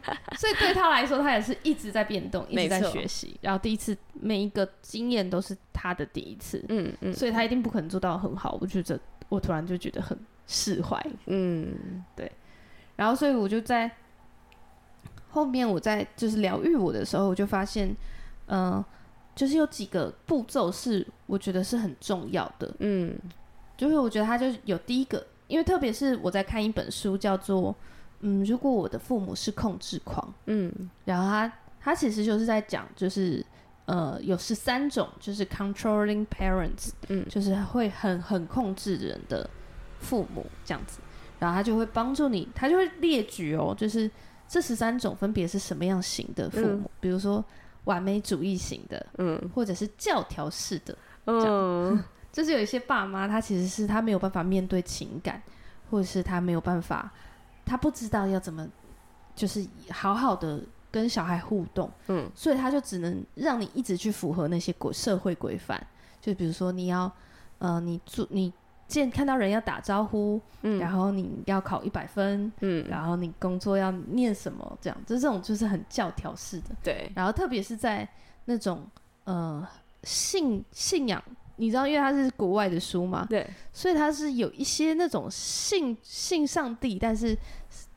[0.06, 3.38] 啊、 所以对他来说，他也是一直在变动， 一直在学习。
[3.42, 8.58] 然后第一次每一个经验都是他的第一次，嗯嗯，所以他一定不可能做到很好。
[8.60, 12.32] 我觉得我突然就觉得很释怀，嗯，对。
[12.96, 13.89] 然后所以我就在
[15.30, 17.88] 后面，我在就是疗愈我的时候，我就发现，
[18.48, 18.86] 嗯、呃，
[19.36, 23.15] 就是有几个步骤是我觉得是很重要的，嗯。
[23.80, 27.74] 就是我觉得他就有第一个，因为特别是我在看一本书，叫做
[28.20, 30.70] 嗯，如果我的父母是控制狂，嗯，
[31.06, 33.42] 然后他他其实就是在讲，就是
[33.86, 39.50] 呃，有十三种就是 controlling parents，嗯，就是会很很控制人的
[40.02, 41.00] 父母这样子，
[41.39, 44.12] 然后他就会帮助你，他就会列举哦，就是
[44.46, 47.42] 这十三种分别是什么样型的父母，嗯、比如说
[47.86, 52.04] 完美主义型的，嗯，或者是教条式的，嗯。
[52.32, 55.42] 就是有一些爸妈，他其实是他没有办法面对情感，
[55.89, 57.12] 或者是他没有办法，
[57.65, 58.68] 他不知道要怎么，
[59.36, 60.62] 就是好好的
[60.92, 65.86] 跟小孩互动，嗯，所以他就只能让你一直去符合那些规社会规范，
[66.22, 67.12] 就比如说你要，
[67.58, 68.54] 呃，你做你
[68.88, 78.08] 见看到人要打招呼，嗯，然后你要考一百分，嗯，然后你工作要念什么，这样，就这种就是很教条式的，对，然后特别是在
[78.46, 78.88] 那种
[79.24, 79.68] 呃
[80.04, 81.22] 信信仰。
[81.60, 87.38] 你知道，因为它是国外的书嘛，对，所以它是有一些那种信信上帝，但是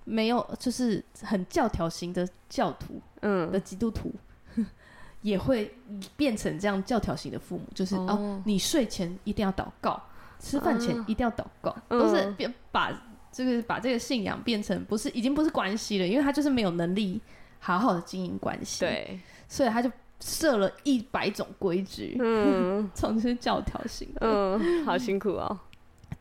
[0.05, 4.13] 没有就是很教条型的教徒，嗯，的基督徒
[5.23, 5.73] 也会
[6.17, 10.03] 变成这样教条型的父母，就是哦，哦，你睡前一定要祷告，
[10.41, 12.91] 吃饭前一定要祷告，嗯、都是变把
[13.31, 17.21] 这个把这个信仰变成不是已经不是关系了，因为他就是没有能力
[17.61, 19.89] 好好的经营关系，对，所以他就。
[20.25, 25.59] 设了一百种规矩，嗯， 总是教条型的，嗯，好辛苦哦。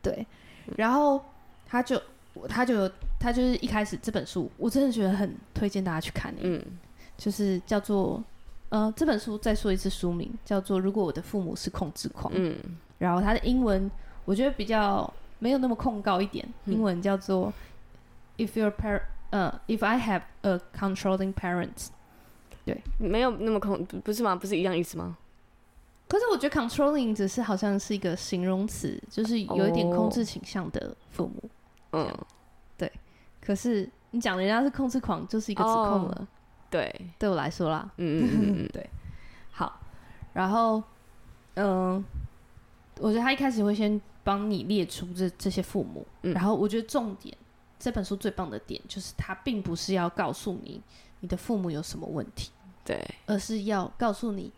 [0.02, 0.26] 对，
[0.76, 1.24] 然后
[1.64, 2.00] 他就
[2.48, 6.60] 他就他就是一开始这本书，我真的觉得很推荐大家去看，嗯，
[7.16, 8.20] 就是叫做
[8.70, 12.56] 呃这本书再说一次书名叫做《如果我的父母是控制狂》，嗯，
[12.98, 13.88] 然后他的英文
[14.24, 17.52] 我觉得比较没有那么控告一点，英文叫做
[18.36, 21.90] If your parent，呃，If I have a controlling parent。
[22.64, 24.36] 对，没有那么控，不是吗？
[24.36, 25.16] 不是一样意思吗？
[26.08, 31.42] 可是我觉得 controlling 只是好像是一个形容词，就是有一点控制倾向的父母。
[31.92, 32.26] 嗯、哦，
[32.76, 32.90] 对。
[33.40, 36.18] 可是你讲人家是控制狂，就是一个指控了。
[36.20, 36.28] 哦、
[36.70, 37.90] 对，对我来说啦。
[37.96, 38.88] 嗯嗯嗯嗯， 对。
[39.50, 39.80] 好，
[40.34, 40.82] 然后，
[41.54, 42.04] 嗯，
[42.98, 47.34] 我觉得他一开始会先帮你列出这这些父母，嗯、然后我觉得重点，
[47.78, 50.80] 这本书最棒的点就是他并不是要告诉你。
[51.22, 52.50] 你的父母有什么问题？
[52.84, 54.52] 对，而是要告诉你，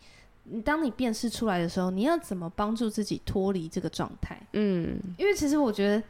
[0.45, 4.41] 你当你辨识出来的时候，你要怎么帮助自己脱离这个状态？
[4.55, 6.03] 嗯，因为其实我觉得，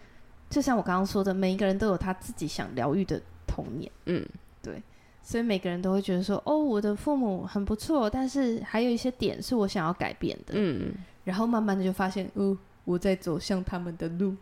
[0.49, 3.91] 就像我刚刚说的，每一个人都有他自己想疗愈的童年。
[4.07, 4.25] 嗯，
[4.63, 4.81] 对，
[5.25, 10.55] 所以每个人都会觉得说，哦，我的父母很不错，但是还有一些点是我想要改变的。
[10.57, 14.37] 嗯，然后慢慢的就发现，哦，我在走向他们的路。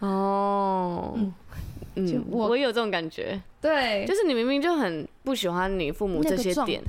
[0.00, 1.32] 哦，嗯。
[1.94, 6.82] 嗯，我我有这种感觉，对，就是你明明就很不喜欢你父母这些点，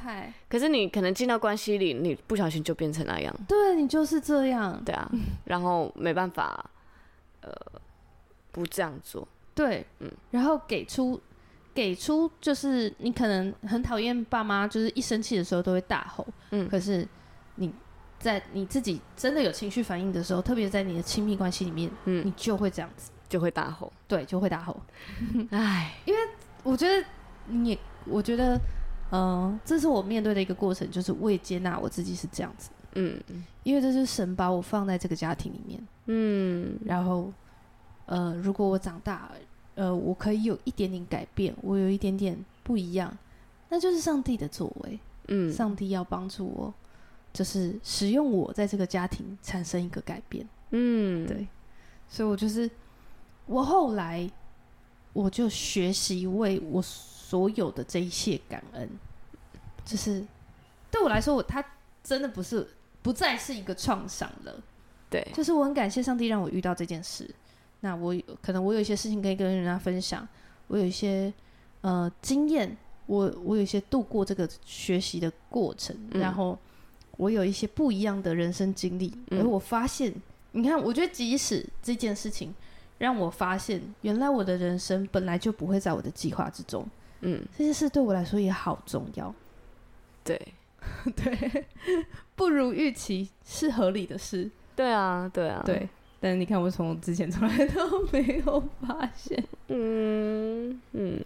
[0.48, 5.10] 可是你可能进到关系里，你不小心就变成那样，对，你就是这样，对啊，
[5.46, 6.70] 然后没办法，
[7.42, 7.52] 呃，
[8.52, 11.20] 不这样做，对，嗯，然后给出
[11.74, 17.06] 给出就是你可能很讨厌爸妈，就是一生气的时候都会大吼，嗯，可是
[17.56, 17.72] 你
[18.20, 23.12] 在你自己真的有情绪反应的时候，特别在你的亲密关系里面，嗯，你就会这样子。
[23.34, 24.80] 就会大吼，对，就会大吼。
[25.50, 26.20] 唉，因为
[26.62, 27.04] 我觉得
[27.48, 28.56] 你也，我觉得，
[29.10, 32.70] 嗯、呃，这是我面对的一个过程，就是我也接纳我自己是这样子。
[32.94, 33.20] 嗯，
[33.64, 35.82] 因为这是神把我放在这个家庭里面。
[36.06, 37.34] 嗯，然后，
[38.06, 39.32] 呃，如果我长大，
[39.74, 43.18] 呃，我可以有一点点改变，我有一点点不一样，
[43.68, 45.00] 那就是上帝的作为。
[45.30, 46.72] 嗯，上帝要帮助我，
[47.34, 50.48] 就是使用我在这个家庭产生一个改变。
[50.70, 51.48] 嗯，对，
[52.08, 52.70] 所以我就是。
[53.46, 54.30] 我后来，
[55.12, 58.90] 我就学习为我所有的这一切感恩，
[59.84, 60.26] 就是
[60.90, 61.64] 对我来说，我他
[62.04, 62.66] 真的不是
[63.02, 64.64] 不再是一个创伤了。
[65.10, 67.30] 对，就是我很感谢上帝让我遇到这件事。
[67.82, 70.28] 那我可能我有一些事情可以跟人家分享，
[70.68, 71.32] 我有一些
[71.82, 72.78] 呃经验，
[73.08, 76.58] 我我有一些度过这个学习的过程，嗯，然后
[77.18, 80.14] 我有一些不一样的人生经历，嗯，而我发现，
[80.54, 82.56] 你看，我觉得即使这件事情。
[82.98, 86.88] 让我发现，原来我的人生本来就不会在我的计划之中。
[87.22, 89.34] 嗯，这件事对我来说也好重要。
[90.24, 90.40] 对，
[91.16, 91.66] 对，
[92.36, 94.50] 不如预期是合理的事。
[94.76, 95.88] 对啊，对啊，对。
[96.20, 99.44] 但是你看，我从之前从来都没有发现。
[99.68, 101.22] 嗯嗯，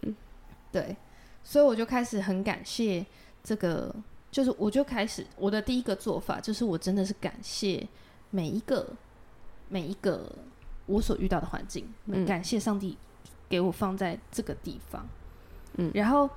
[0.72, 0.96] 对。
[1.44, 3.06] 所以我就开始很感谢
[3.44, 3.94] 这个，
[4.32, 7.88] 就是我就开始我的第一个做法，就是我真的是感谢
[8.32, 8.88] 每一个
[9.70, 10.32] 每一个。
[10.88, 11.88] 我所遇到的环境，
[12.26, 12.98] 感谢上帝
[13.48, 15.06] 给我放在这个地方。
[15.76, 16.28] 嗯，然后，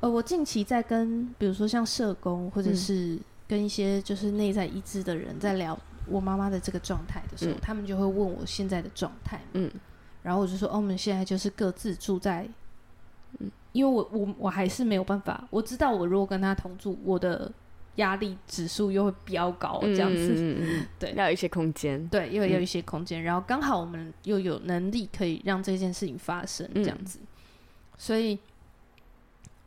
[0.00, 9.40] 呃，我近期在跟，比如说像社工，或者是跟一些就是内在医治的人在聊我妈妈的这个状态的时候，嗯，他们就会问我现在的状态。
[9.52, 9.70] 嗯，
[10.22, 12.48] 然后我就说，哦，我们现在就是各自住在，
[13.40, 17.52] 嗯，因为我我我还是没有办法，我知道我如果跟他同住，我的。
[17.96, 27.26] 压力指数又会飙高，这样子，嗯嗯嗯、对，要有一些空间，对，又有一些空间，嗯、然后刚好我们又有能力可以让这件事情发生，这样子，嗯、
[27.98, 28.38] 所以，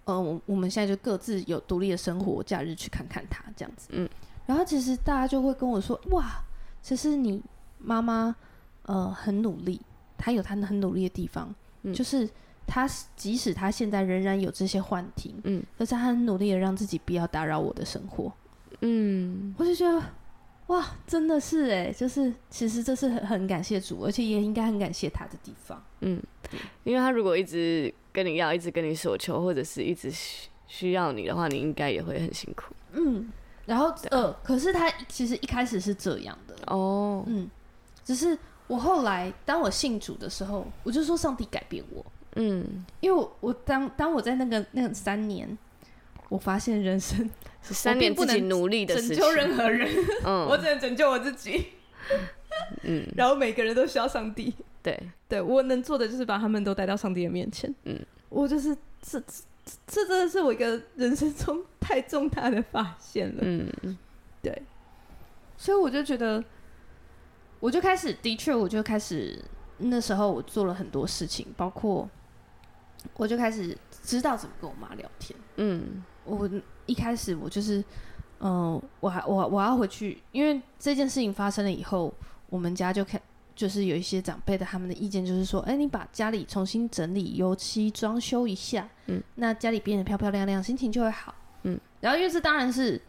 [0.05, 4.09] 呃，我我们现在就各自有独立的生活，假日去看看他，这样子，嗯，
[4.45, 6.43] 然后其实大家就会跟我说，哇，
[6.81, 7.41] 其实你
[7.77, 8.35] 妈妈，
[8.83, 9.79] 呃，很努力，
[10.17, 12.27] 她有她很努力的地方，嗯、就是。
[12.67, 18.31] 他即使他现在仍然有这些幻听，嗯，可是他很努力的让自己不要打扰我的生活，
[18.81, 20.01] 嗯，我就觉得，
[20.67, 26.21] 哇，真的是哎，就是其实这是很很感谢主，而且也应该很感谢他的地方，嗯，
[26.83, 33.31] 因为他如果一直跟你要，一直跟你索求，或者是一直需需要你的话，你应该也会很辛苦，嗯，
[33.67, 37.49] 然后呃，可是他其实一开始是这样的哦，嗯，
[38.03, 42.03] 只是我后来当我信主的时候，我就说上帝改变我。
[42.35, 45.57] 嗯，因为我，我当当我在那个那三年，
[46.29, 47.29] 我发现人生
[47.61, 49.89] 是三年不能努力的拯救任何人，
[50.25, 51.67] 嗯， 我只能拯救我自己，
[52.83, 59.25] 嗯， 然后每个人都需要上帝，对，对我能做的就是把他们都带到上帝的面前，嗯，我就是这这
[59.87, 63.97] 这真的是我一个人生中太重大的发现了，嗯，
[64.41, 64.61] 对，
[65.55, 66.43] 所以我就觉得，
[67.61, 69.41] 我就开始，的确，我就开始
[69.77, 72.09] 那时候我做了很多事情，包括。
[73.15, 75.37] 我就开始知道怎么跟我妈聊天。
[75.57, 76.49] 嗯，我
[76.85, 77.79] 一开始我就是，
[78.39, 82.13] 嗯、呃，我还我我要回去，因为这件事情发生了以后，
[82.49, 83.21] 我们家就开
[83.55, 91.33] 就是有一些长辈的他们的意见就是说，哎、欸，你把家里重新整理、油漆、装修一下，嗯，那家里变得漂漂亮亮，心情就会好。
[91.63, 93.01] 嗯，然后因为这当然是。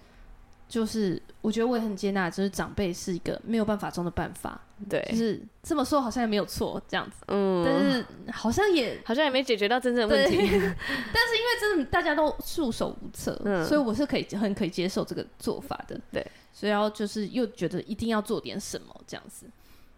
[0.69, 19.47] 就是我觉得我也很接纳，就是长辈是一个没有办法中的办法，对，就是这么说好像也没有错这样子，嗯，但是好像也好像也没解决到真正的问题， 但是因为真的大家都束手无策，嗯，所以我是可以很可以接受这个做法的，对，所以要就是又觉得一定要做点什么这样子，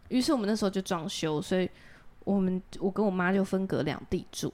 [0.08, 1.68] 于是我们那时候就装修，所以
[2.24, 4.52] 我们我跟我妈就分隔两地住，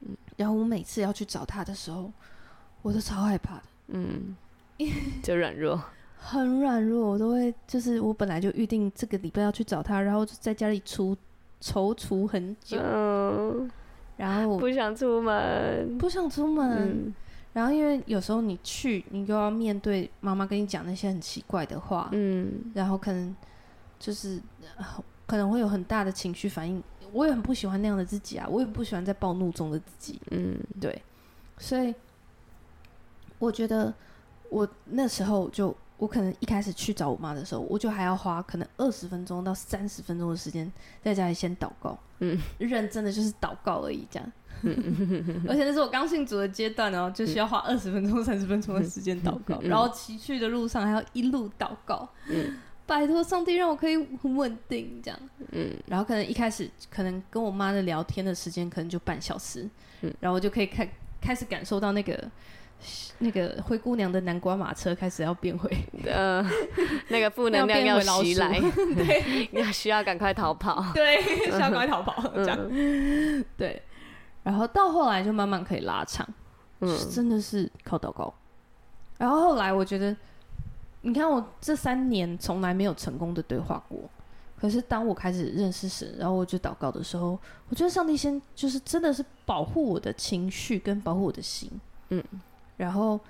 [0.00, 2.12] 嗯，然后我每次要去找她的时候，
[2.82, 4.36] 我都超害怕的，嗯。
[5.22, 5.78] 就软弱，
[6.20, 7.10] 很软弱。
[7.10, 11.16] 我都会就是我本来就预定这个礼拜要去找他，然后就在家里出
[11.60, 13.70] 踌躇很久，嗯，
[14.16, 16.78] 然后不想出门，不想出门。
[16.78, 17.14] 嗯
[17.52, 23.34] 然后，因为有时候你去，你又要面对妈妈跟你讲那些很奇怪的话，嗯，然后可能
[23.98, 24.40] 就是
[25.26, 26.80] 可能会有很大的情绪反应。
[27.10, 31.02] 我也很不喜欢那样的自己啊，我也不喜欢在暴怒中的自己，嗯，对。
[31.58, 31.92] 所以
[33.40, 33.92] 我觉得
[34.48, 40.70] 我那时候就，我可能一开始去找我妈的时候，我就还要花可能二十分钟到三十分钟的时间
[41.02, 44.32] 在家里先祷告，嗯，认真的就是祷告而已，这样。
[45.48, 55.18] 而且那是我刚信主的阶段哦，就需要花二十分钟、三十分钟的时间祷告，然后骑去的路上还要一路祷告，嗯、拜托上帝让我可以很稳定这样，
[55.52, 59.68] 嗯，然后可能一开始可能跟我妈的聊天的时间可能就半小时，
[60.02, 60.86] 嗯、然后我就可以开
[61.22, 62.30] 开始感受到那个
[63.18, 65.70] 那个灰姑娘的南瓜马车开始要变回，
[66.06, 66.44] 呃，
[67.08, 68.58] 那个负能量要袭来，
[68.96, 72.58] 对， 要需要赶快逃跑， 对，需要赶快逃跑这样，
[73.56, 73.82] 对。
[74.42, 76.26] 然后到后来就慢慢可以拉长，
[76.80, 78.32] 嗯，真的是靠祷告。
[79.18, 80.16] 然后后来我觉得，
[81.02, 83.98] 你看我这三年从来没有成功的对话过，
[84.58, 91.70] 可是当我开始认识神，然后我就祷告的时候，我觉得上帝先就是真的是保护我的情绪跟保护我的心，
[92.08, 92.24] 嗯，
[92.80, 93.20] 然后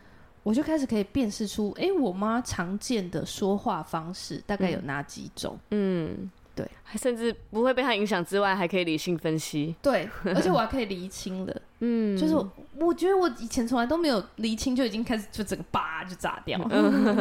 [0.43, 6.15] 我就开始可以辨识出，哎，我妈常见的说话方式大概有哪几种，嗯。
[6.19, 9.75] 嗯对，还甚至不会被她影响之外，还可以理性分析。
[9.81, 11.63] 对，而且我还 可以厘清了。
[11.79, 12.47] 嗯，就是我，
[12.77, 16.59] 我觉得我以前从来都没有厘清，就已经开始就整个叭就炸掉。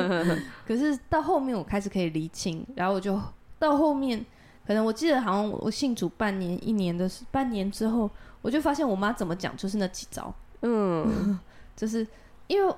[0.68, 3.18] 可是到后面我开始可以厘清，然后我就
[3.60, 4.26] 到后面，
[4.68, 8.10] 可能我记得好像我信主半年、一年的半年之后，
[8.42, 10.34] 我就发现我妈怎么讲就是那几招。
[10.64, 11.40] 嗯，
[11.80, 12.06] 就是
[12.48, 12.76] 因为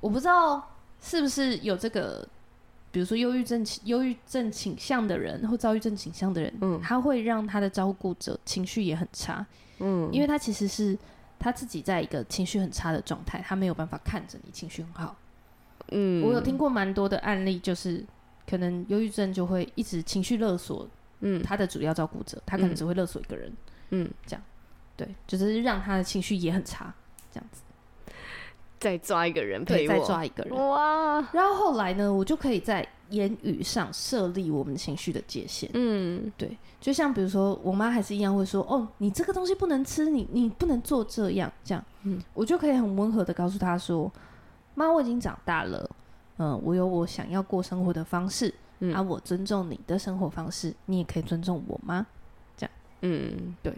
[0.00, 2.26] 我不知道是不是有这个。
[2.90, 9.44] 比如说忧郁症、忧郁症倾向的人，或躁郁症倾向的人，嗯，他会让他的照顾者情绪也很差，
[9.80, 10.96] 嗯，因为他其实是
[11.36, 15.16] 他自己在一个情绪很差的状态，他没有办法看着你情绪很好，
[15.88, 18.06] 嗯，我有听过蛮多的案例，就是
[18.48, 23.52] 可能忧郁症就会一直情绪勒索，嗯，他的主要照顾者，他可能只会勒索一个人，
[23.90, 24.42] 嗯，这样，
[24.96, 26.94] 对，就是让他的情绪也很差，
[27.32, 27.62] 这样子。
[28.84, 31.26] 再抓一个人陪我，再抓一个人哇！
[31.32, 35.70] 然后后来呢，我就可以在言语上设立我们情绪的界限。
[35.72, 44.12] 嗯，对，就像比如说，我妈还是一样会说：“哦，你这个东西不能吃，你你不能做这样。”这样，嗯，我就可以很温和的告诉她说
[44.76, 45.90] ：“妈，我已经长大了，
[46.36, 52.06] 嗯，我有我想要过生活的方式，嗯，啊，我尊重你的生活方式，你也可以尊重我吗？”
[52.54, 53.72] 这样，嗯，对。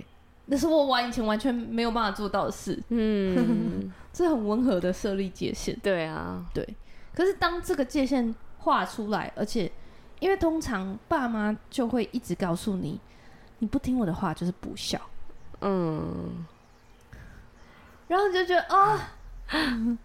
[0.47, 2.81] 那是我完以前完全没有办法做到的事。
[2.89, 5.79] 嗯， 这很温和的设立界限。
[5.81, 6.67] 对啊，对。
[7.15, 9.71] 可是当这个界限画出来，而且
[10.21, 13.01] 因为通常爸妈就会一直告诉你，
[13.59, 15.01] 你不听我的话就是不孝。
[15.61, 16.45] 嗯。
[18.07, 19.13] 然后你就觉得啊，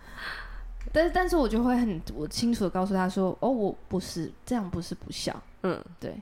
[0.92, 5.40] 但是但是我就会很我清楚的告诉他说，哦，我不是这样，不是不孝。
[5.62, 6.20] 嗯，对。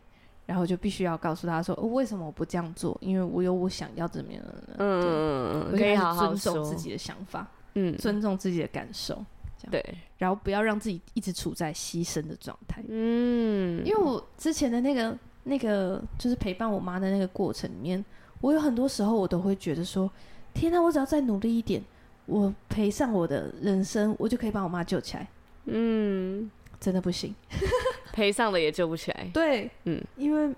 [0.49, 2.97] 然后就必须要告诉他说：“哦，为什么我不这样做？
[3.01, 9.23] 因为我有我想要怎么样的。”嗯，可以好好尊重自己的想法，嗯，尊重自己的感受，
[9.69, 9.85] 对，
[10.17, 12.83] 然后不要让自己一直处在牺牲的状态。
[12.87, 18.03] 嗯，因为我之前的那个那个就是陪伴我妈的那个过程里面，
[18.41, 20.11] 我有很多时候我都会觉得说
[20.51, 21.79] ：“天哪，我只要再努力一点，
[22.25, 25.27] 我赔上我的人生，我就可以把我妈救起来。”
[25.71, 26.49] 嗯。
[26.79, 27.35] 真的不行，
[28.13, 29.29] 赔上了也救不起来。
[29.33, 30.55] 对，嗯，因为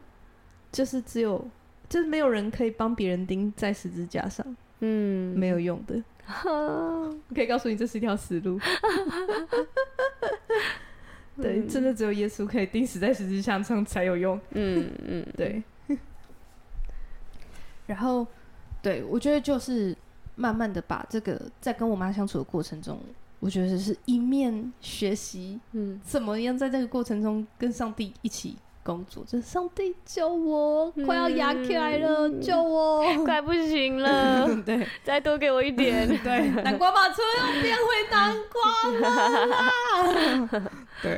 [0.71, 1.43] 就是只有，
[1.89, 4.45] 就是没有人可以帮别人钉在十字架上，
[4.79, 6.01] 嗯，没有用的。
[6.45, 8.59] 我 可以告诉你，这是一条死路。
[11.41, 14.39] 对，真的只有耶稣可以钉死在十字架上才有用。
[14.51, 15.63] 嗯嗯，对。
[17.87, 18.25] 然后，
[18.81, 19.95] 对，我觉得就是
[20.35, 22.99] 慢慢的把这个在跟我妈相处的过程中。
[23.41, 29.23] 我觉得是一面学习，嗯，怎么样在这个过程中跟上帝一起工作？
[29.25, 37.81] 就是上帝救我，嗯、快要压起来了，救我， 快不行了， 对，再多给我一点， 对，南瓜马车要变回
[38.11, 38.61] 南瓜
[40.61, 40.71] 了，
[41.01, 41.11] 对，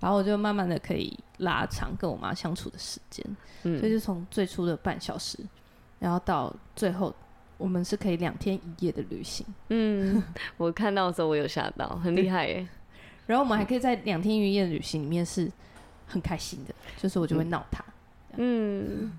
[0.00, 3.24] 然后我就慢慢的可以拉长跟我妈相处的时间，
[3.62, 5.38] 嗯，所以就从最初的半小时，
[5.98, 7.14] 然后到最后。
[7.62, 9.46] 我们是可以两天一夜的旅行。
[9.68, 10.20] 嗯，
[10.56, 12.66] 我看到的时候我有吓到，很厉害耶。
[13.26, 15.48] 然后我们还可以在两天一夜的旅行里面是
[16.08, 17.84] 很开心的，就是我就会闹他。
[18.36, 19.12] 嗯，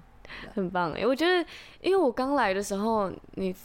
[0.53, 1.45] 很棒哎，我觉得，
[1.81, 3.55] 因为我刚来的时候，你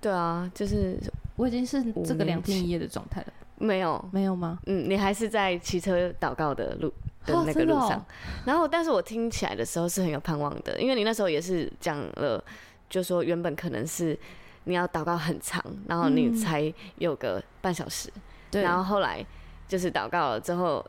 [0.00, 0.96] 对啊，就是
[1.34, 3.32] 我已经是这个两天一夜的状态了。
[3.56, 4.58] 没有，没有吗？
[4.66, 6.88] 嗯，你还是在骑车祷告的路
[7.26, 7.90] 的那个路上。
[7.90, 8.06] 哦哦、
[8.46, 12.42] 然后，但是我听起来的时候是很有盼望的，因为你那时候也是讲了，
[12.90, 14.18] 就说原本可能是
[14.64, 18.12] 你要祷告很长，然后你才有个半小时，
[18.50, 19.24] 然后后来
[19.66, 20.84] 就是祷告了之后，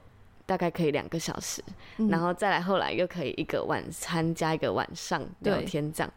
[0.46, 1.64] 大概可以两个小时，
[1.98, 6.12] 嗯、然后再来后来又可以一个晚餐加一个晚上聊天这样，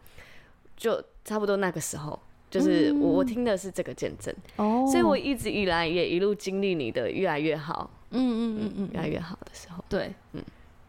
[0.75, 2.19] 就差不多那个时候。
[2.47, 10.41] 就是我，我听的是这个见证，哦，所以我一直以来也一路经历你的越来越好，嗯嗯嗯嗯，越来越好的时候，对，嗯，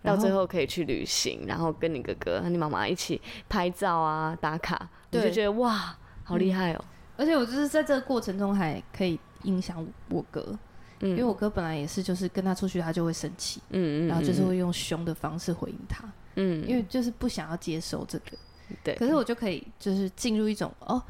[0.07, 6.85] 到最后可以去旅行，然后跟你哥哥和你妈妈一起拍照啊打卡，我就觉得哇，好厉害哦！
[7.17, 10.59] 而且我就是在这个过程中还可以影响我哥，
[11.01, 16.05] 因为我哥本来也是，就是跟他出去他就会生气，嗯嗯，然后就是会用凶的方式回应他，
[16.37, 18.37] 嗯，因为就是不想要接受这个，
[18.85, 21.03] 对，可是我就可以就是进入一种哦。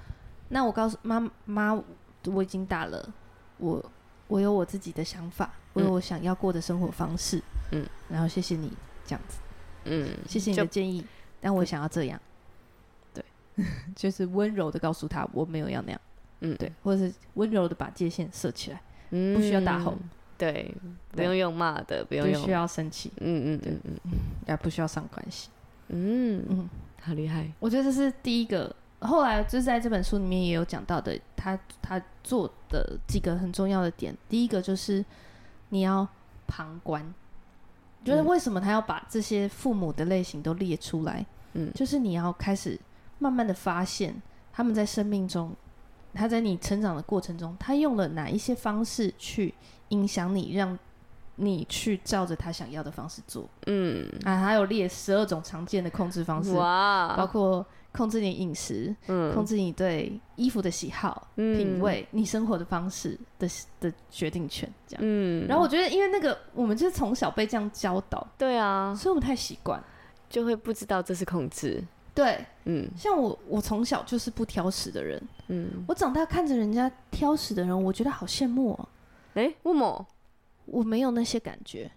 [0.49, 1.74] 那我告诉妈妈，
[2.26, 3.12] 我已经大了，
[3.59, 3.84] 我
[4.28, 7.42] 我有我自己的想法，我有我想要过的生活方式，
[7.72, 8.70] 嗯，然后谢谢你
[9.07, 9.38] 这样子，
[9.84, 11.04] 嗯，谢谢你的建议，
[11.40, 12.20] 但我想要这样，
[13.14, 13.24] 对，
[13.94, 16.00] 就是温柔的告诉他我没有要那样，
[16.40, 19.96] 嗯，对，或者是温柔的把界限设起来，嗯，不需要大吼，
[20.36, 20.74] 对，
[21.12, 24.12] 不用用骂的，不用不需要生气，嗯嗯嗯嗯，
[24.48, 25.48] 也不需要伤关系，
[25.88, 26.68] 嗯嗯，
[27.00, 28.74] 好厉害，我觉得这是第一个。
[29.00, 34.16] 后来就是在这本书里面也有讲到的，他他做的几个很重要的点。
[34.26, 35.04] 第一个就是
[35.68, 36.09] 你要
[36.46, 37.14] 旁观，
[38.07, 41.26] 觉得为什么他要把这些父母的类型都列出来？
[41.54, 42.78] 嗯，就是你要开始
[43.18, 44.14] 慢慢的发现
[44.52, 45.52] 他们在生命中，
[46.14, 49.52] 他在你成长的过程中，他用了哪一些方式去
[49.88, 50.78] 影响你，让
[51.34, 53.48] 你去照着他想要的方式做。
[53.66, 57.66] 嗯，啊，还有列十二种常见的控制方式，哇，包括。
[57.97, 63.49] 控制你饮食，嗯，控制你对衣服的喜好、嗯、品味，你生活的方式的
[63.80, 65.03] 的决定权，这样。
[65.03, 69.82] 嗯，然后我觉得，因为那个我们就是从小被这样教导，对啊，所以我们太习惯，
[70.28, 71.82] 就会不知道这是控制。
[72.14, 78.88] 对，嗯，像我，我从小就是不挑食的人，嗯，我长大看着人家挑食的人，我觉得好羡慕哦。
[79.34, 80.07] 哎，为什么？
[80.66, 81.90] 我没有那些感觉。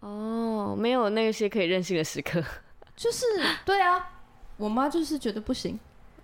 [0.00, 2.42] 哦，没有那些可以任性的时刻。
[2.94, 3.24] 就是，
[3.64, 4.12] 对啊。
[4.56, 5.78] 我妈就是觉得不行，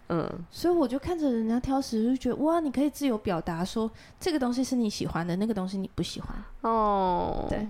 [0.09, 6.37] 嗯，所以我就看着人家挑食，就觉得哇，你可以自由表达，说这个东西是你喜欢的，那个东西你不喜欢。
[6.63, 7.69] 哦，对，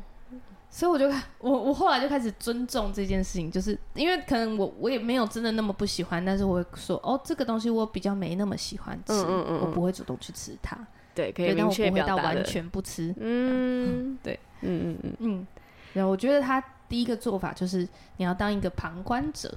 [0.70, 1.08] 所以我就
[1.40, 10.78] 我我后来就开始尊重这件事情，就是因为可能我我也没有真的那么不喜欢，但是我会说哦，这个东西我比较没那么喜欢吃，嗯嗯嗯，我不会主动去吃它，
[11.14, 15.16] 对，可以明确表达到完全不吃，嗯，对，嗯嗯嗯。
[15.18, 15.46] 嗯，
[15.92, 17.86] 然后我觉得他第一个做法就是
[18.16, 19.52] 你要当一个旁观者。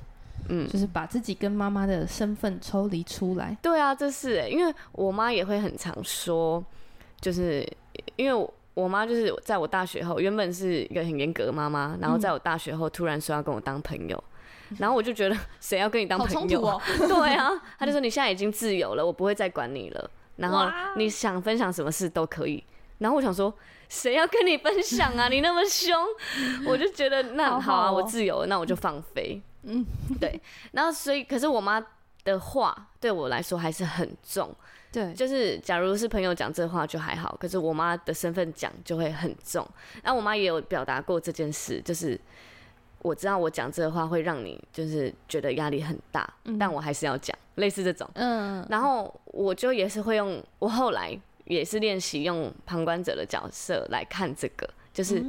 [0.49, 3.57] 嗯，就是把自己跟妈妈的身份抽离出来。
[3.61, 6.63] 对啊，这是哎，因为我妈也会很常说，
[7.19, 7.67] 就是
[8.15, 14.23] 因为我妈就是在我大学后，原本是一个很严格的妈妈，然后在我大学后突然说要跟我当朋友，
[14.69, 16.61] 嗯、然后我就觉得谁要跟你当朋友？
[16.61, 20.67] 哦、 对啊，她就说你现在已经自由了，我不会再管你了， 然后
[20.97, 22.63] 你想分享什么事都可以。
[22.99, 23.53] 然后我想说，
[23.89, 25.27] 谁要跟你分享啊？
[25.27, 25.93] 你那么凶，
[26.65, 29.41] 我就觉得那好啊，我自由了，那我就放飞。
[29.65, 29.85] 嗯，
[30.19, 30.39] 对，
[30.71, 31.83] 然后所以，可是我妈
[32.23, 34.53] 的话对我来说还是很重，
[34.91, 39.67] 对，就是假如是朋友讲这话就还好，可是我妈的身份讲就会很重。
[40.03, 42.19] 然后我妈也有表达过这件事，就是
[42.99, 55.23] 我知道我讲这话会让你就是觉得压力很大，嗯、但我还是要讲，类似这种，嗯，然后我就也是会用，我后来也是练习用旁观者的角色来看这个，就是。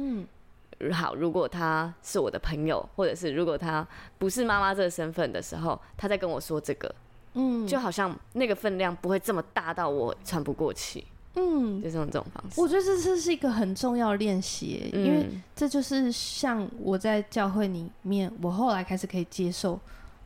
[0.79, 3.85] 嗯好，如果他是我的朋友，或者是如果他
[4.17, 6.93] 不是妈妈这个身份的时候，他在跟我说这个，
[7.33, 11.05] 嗯，就好像那个分量不会这么大到我喘不过气，
[11.35, 12.61] 嗯，就是用这种方式。
[12.61, 19.79] 我觉得这这是一个很重要的练习，嗯，因为这就是像我在教会里面，我后来开始可以接受。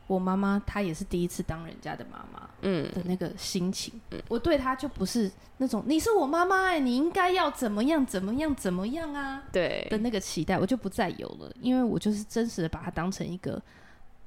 [0.06, 9.86] 我妈妈她也是第一次当人家的妈妈，嗯，的那个心情，嗯，我对她就不是那种你是我妈妈哎，你应该要怎么样怎么样怎么样啊，对。
[9.90, 13.62] 的那个期待，我就不再有了，因为我就是真实的把她当成一个，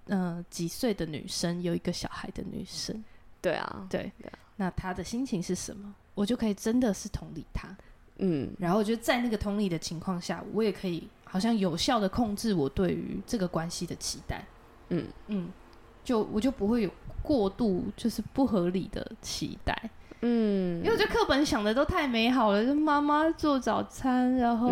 [0.07, 3.03] 嗯，呃，几岁的女生，有一个小孩的女生，
[3.41, 4.11] 对啊，对，
[4.55, 7.67] 那她的心情是什么，我就可以真的是同理她，
[8.17, 14.43] 嗯，然后我觉得在那个同理的情况下，我也可以好像有效的控制我对于这个关系的期待，
[14.89, 15.05] 嗯。
[15.27, 15.51] 嗯。
[16.05, 16.89] 就我就不会有
[17.21, 19.89] 过度就是不合理的期待，
[20.21, 24.71] 嗯，因为我觉得课本想的都太美好了，就妈妈做早餐，然后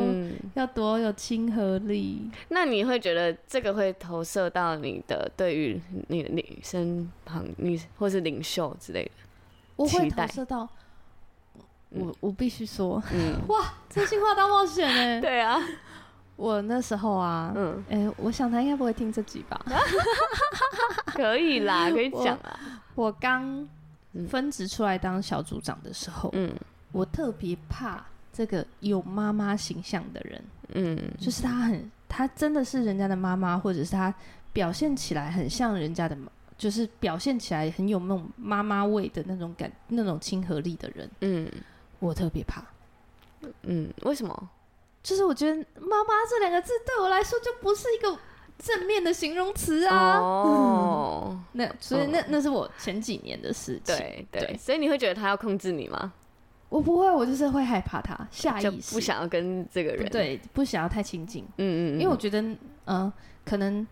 [0.53, 2.21] 要多有亲和力。
[2.21, 2.31] 嗯。
[2.49, 9.11] 那你会觉得这个会投射到你的对于你的女生旁，你或是领袖之类的？
[9.75, 10.69] 我会投射到，
[11.89, 15.59] 我我必须说，嗯， 哇，真心话大冒险哎， 对啊，
[16.35, 19.59] 我那时候啊，嗯，哎，我想他应该不会听这集吧？
[21.13, 22.59] 可以啦， 可以讲啊。
[22.95, 23.67] 我刚
[24.29, 26.53] 分职出来当小组长的时候，嗯，
[26.91, 34.13] 我特别怕这个有妈妈形象的人，嗯，就是他很，他真的是人家的妈妈，或者是他
[34.51, 36.17] 表现起来很像人家的，
[36.57, 41.47] 就是表现起来很有那种妈妈味的那种感，那种亲和力的人，嗯，
[41.99, 42.63] 我特别怕，
[43.63, 44.49] 嗯，为什么？
[45.03, 48.17] 就是我觉得“妈妈”这两个字对我来说就不是一个。
[48.59, 56.13] 正面的形容词啊，哦，嗯、 那所以那、哦、那是我前几年的事情，对对，对，所以你会觉得他要控制你吗？
[56.69, 58.93] 我不会，我就是会害怕他，下意识。
[58.93, 63.85] 不想要跟这个人，对，不想要太亲近，嗯，嗯嗯，因为我觉得，嗯、呃，可能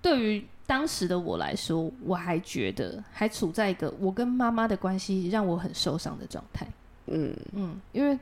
[0.00, 6.66] 对于当时的我来说，我还觉得还处在一个我跟妈妈的关系让我很受伤的状态，
[7.06, 7.34] 嗯。
[7.54, 8.16] 嗯，因为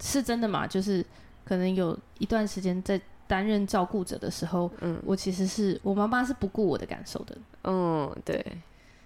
[0.00, 1.04] 是真的嘛，就是
[1.44, 3.00] 可能有一段时间在。
[3.28, 7.34] 担任照顾者的时候，嗯，我其实是我妈妈是不顾我的感受的，
[7.64, 8.44] 嗯，对，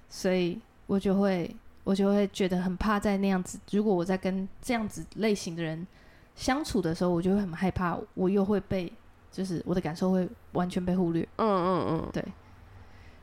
[0.09, 0.59] 所以
[0.89, 5.87] 我就会我就会觉得很怕在那样子，如果我在跟这样子类型的人
[6.35, 8.93] 相处的时候，我就会很害怕，我又会被
[9.31, 12.25] 就是我的感受会完全被忽略，嗯嗯嗯，对，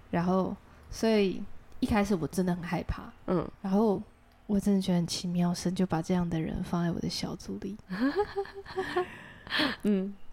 [0.10, 0.56] 然后
[0.90, 1.44] 所以
[1.82, 4.02] 一开始我真的很害怕，嗯，然后
[4.48, 7.78] 我真的觉得很奇妙，神就把这样的人放在我的小组里，
[9.84, 10.14] 嗯。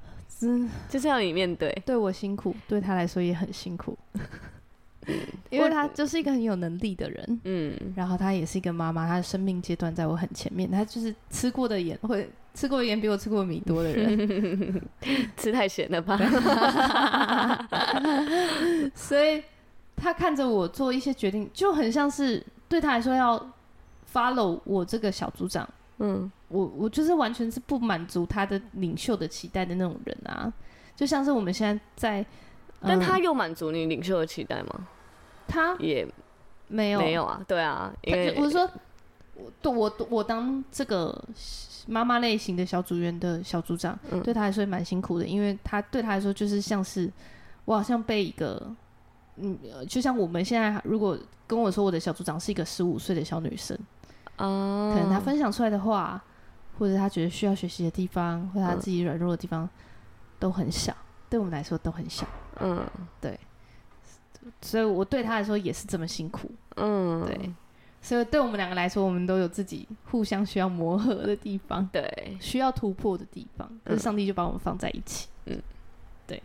[0.42, 3.94] 嗯，就是要你面对，对我辛苦，对他来说也很辛苦，
[5.50, 14.82] 因为他就是一个很有能力的人，嗯，然后他也是一个妈妈，他的生命阶段在我很前面，他就是吃过的盐会吃过的盐比我吃过的米多的人，
[15.36, 16.16] 吃太咸了吧？
[18.94, 19.42] 所以
[19.94, 23.36] 他看着我做一些决定，就很像是对他来说要
[24.12, 25.68] follow 我这个小组长。
[26.02, 30.50] 嗯，我我就是完全是不满足他的领袖的期待的那种人啊，
[30.96, 32.26] 就像是我们现在在，
[32.80, 34.88] 但他又满足你领袖的期待吗？
[35.46, 36.08] 他也
[36.68, 38.70] 没有没有啊，对啊，因为我是说，
[39.34, 41.22] 我我我当这个
[41.86, 47.12] 妈妈类型的小组员的小组长，嗯、对他来说也蛮辛苦的，因为他对他来说就是像是
[47.66, 48.74] 我好像被一个，
[49.36, 53.78] 嗯，就像我们现在如果跟我说我的小组长是一个十五岁的小女生。
[54.41, 56.22] 可能他分享出来的话，
[56.78, 59.68] 或者他觉得需要学习的地方，或者他自己软弱的地方，
[60.38, 60.97] 都很小，
[61.28, 62.26] 对我们来说都很小。
[62.61, 62.86] 嗯，
[63.20, 63.38] 对，
[64.62, 66.51] 所以我对他来说也是这么辛苦。
[66.76, 67.53] 嗯，对，
[68.01, 73.70] 所以对我们两个来说，我们都有自己互相需要磨合的地方，对，需要突破的地方。
[73.84, 75.28] 可是上帝就把我们放在一起。
[75.47, 75.61] 嗯，
[76.26, 76.43] 对，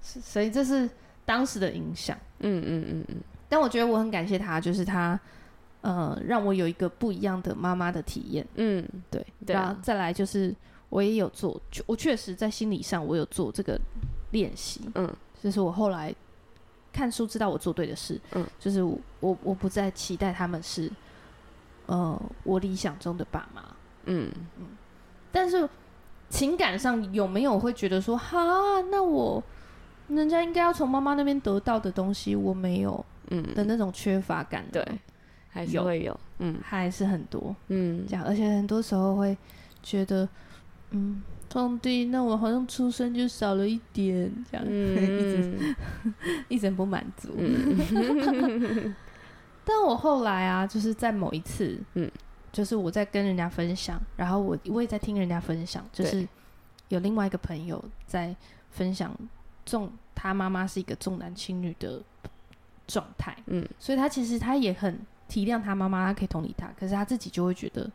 [0.00, 0.88] 所以这是
[1.24, 2.16] 当时的影响。
[2.40, 3.16] 嗯嗯嗯嗯。
[3.48, 5.18] 但我觉得我很感谢他，就是他。
[5.86, 8.44] 呃，让我有一个不一样的妈妈的体验。
[8.56, 9.24] 嗯，对。
[9.46, 10.52] 对啊，然后再来就是，
[10.88, 13.78] 我也有做，我确实在心理上我有做这个
[14.32, 14.80] 练习。
[14.96, 15.08] 嗯，
[15.40, 16.12] 就是我后来
[16.92, 18.20] 看书知道我做对的事。
[18.32, 20.90] 嗯，就是我我，我不再期待他们是，
[21.86, 23.62] 呃，我理想中的爸妈。
[24.06, 24.28] 嗯
[24.58, 24.66] 嗯。
[25.30, 25.68] 但是
[26.28, 29.40] 情感上有没有会觉得说，哈，那我
[30.08, 34.64] 人家应该要从妈妈那边得到的东西，我没有，嗯的那种缺乏感。
[34.72, 34.84] 对。
[35.56, 39.34] 还是会有，嗯，还是很多，嗯，这样，而且很多时候会
[39.82, 40.28] 觉得，
[40.90, 45.76] 嗯，上帝，那我好像出生就少了一点，这样，嗯、 一直
[46.48, 47.32] 一直不满足。
[47.38, 48.94] 嗯、
[49.64, 52.10] 但我后来啊，就是在某一次，嗯，
[52.52, 56.28] 就是我在跟人家分享，然后我我也在听人家分享，就是
[56.88, 58.36] 有另外一个朋友在
[58.70, 59.16] 分享
[59.64, 62.02] 重他妈妈是一个重男轻女的
[62.86, 65.00] 状态，嗯，所以他其实他也很。
[65.28, 67.90] 体谅他妈妈，他可以同理他，可是他自己就会觉得，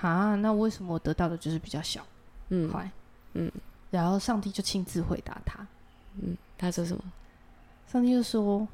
[0.00, 2.04] 啊，那为什么我得到的就是比较小，
[2.48, 2.90] 嗯，坏，
[3.34, 3.50] 嗯，
[3.90, 5.66] 然后上帝就亲自回答他，
[6.20, 7.02] 嗯，他说什么？
[7.86, 8.66] 上帝就说，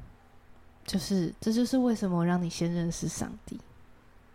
[0.85, 3.59] 就是这就是为什么我让你先认识上帝，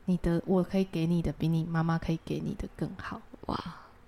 [0.05, 3.59] 你的我可以给你的比你妈妈可以给你的更好，哇，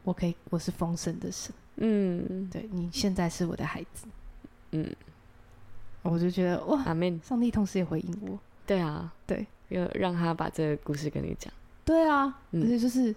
[0.04, 4.06] 我可以我是丰盛的神，嗯，对，你现在是我的孩子，
[4.72, 4.94] 嗯，
[6.02, 8.38] 我就觉得哇，阿们，上帝同时也回应我。
[8.66, 11.52] 对啊，对，要让他把这个故事跟你讲。
[11.84, 13.14] 对啊，嗯、而且就是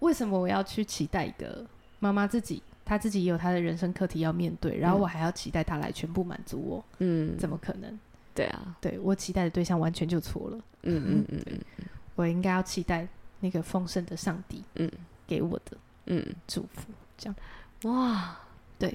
[0.00, 1.64] 为什么我要去期待一个
[2.00, 6.84] 妈妈自己，她自己也有她的人生课题要面对，然后我还要期待她来全部满足我？
[6.98, 7.98] 嗯，怎么可能？
[8.34, 10.58] 对啊，对我期待的对象完全就错了。
[10.82, 13.08] 嗯嗯嗯嗯，我应该要期待
[13.40, 14.90] 那个丰盛的上帝，嗯，
[15.26, 15.76] 给我的，
[16.06, 17.36] 嗯，祝福，这样。
[17.84, 18.38] 哇，
[18.78, 18.94] 对，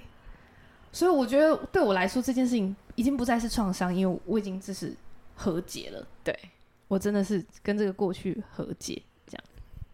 [0.91, 4.95] 所以我觉得对我来说这件事情已经不再是创伤，因为我已经只是。
[5.36, 6.38] 和解了，对，
[6.88, 9.44] 我真的是跟这个过去和解，这样，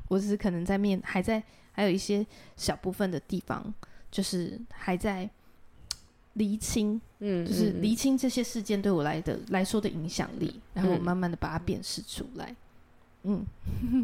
[0.08, 2.26] 我只是可能在面还在还有一些
[2.56, 3.74] 小部分的地方，
[4.12, 5.30] 就是还在
[6.34, 12.56] 厘清，嗯，就是厘清这些事件对我来的来说的影响力，然后我慢慢的把它辨识出来，
[13.24, 13.46] 嗯，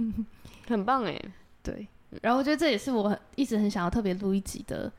[0.67, 1.21] 很棒哎，
[1.61, 1.87] 对，
[2.21, 4.91] 然后我觉得这也是我一直很想要特别录一集的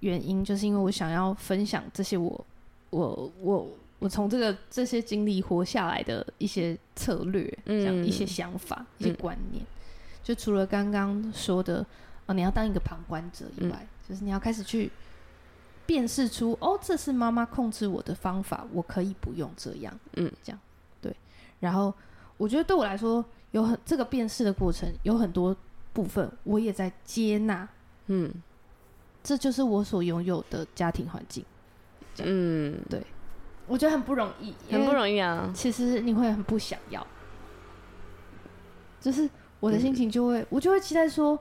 [0.00, 2.46] 原因，就是因为我想要分享这些我
[2.90, 3.70] 我我
[4.02, 9.64] 我从这个这些经历活下来的一些策略，这样一些想法，一些观念，
[10.24, 11.86] 就除了刚刚说的。
[12.24, 14.88] 哦，你要当一个旁观者以外，嗯、就是你要开始去
[15.84, 20.60] 辨识出，哦，这是妈妈控制我的方法，我可以不用这样，嗯，这样
[21.00, 21.12] 对。
[21.58, 21.92] 然后
[22.36, 25.54] 我觉得对我来说，有很这个辨识的过程，有很多
[25.92, 27.68] 部分我也在接纳，
[28.06, 28.32] 嗯，
[29.24, 31.44] 这就是我所拥有的家庭环境，
[32.18, 33.02] 嗯，对，
[33.66, 35.50] 我觉得很不容易，很不容易啊。
[35.54, 37.06] 其实你会很不想要，
[39.00, 39.28] 就是
[39.60, 41.38] 我的心情就会，嗯、我就会期待说。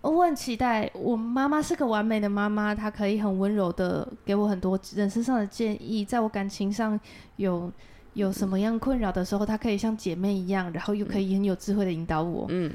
[0.00, 6.98] 我很期待，我妈妈是个完美的妈妈，她可以很温柔的给我很多人生上的建议，在我感情上
[7.34, 7.70] 有
[8.14, 12.46] 有什么样困扰的时候，她可以像姐妹一样，然后又可以很有智慧的引导我。
[12.48, 12.72] 嗯，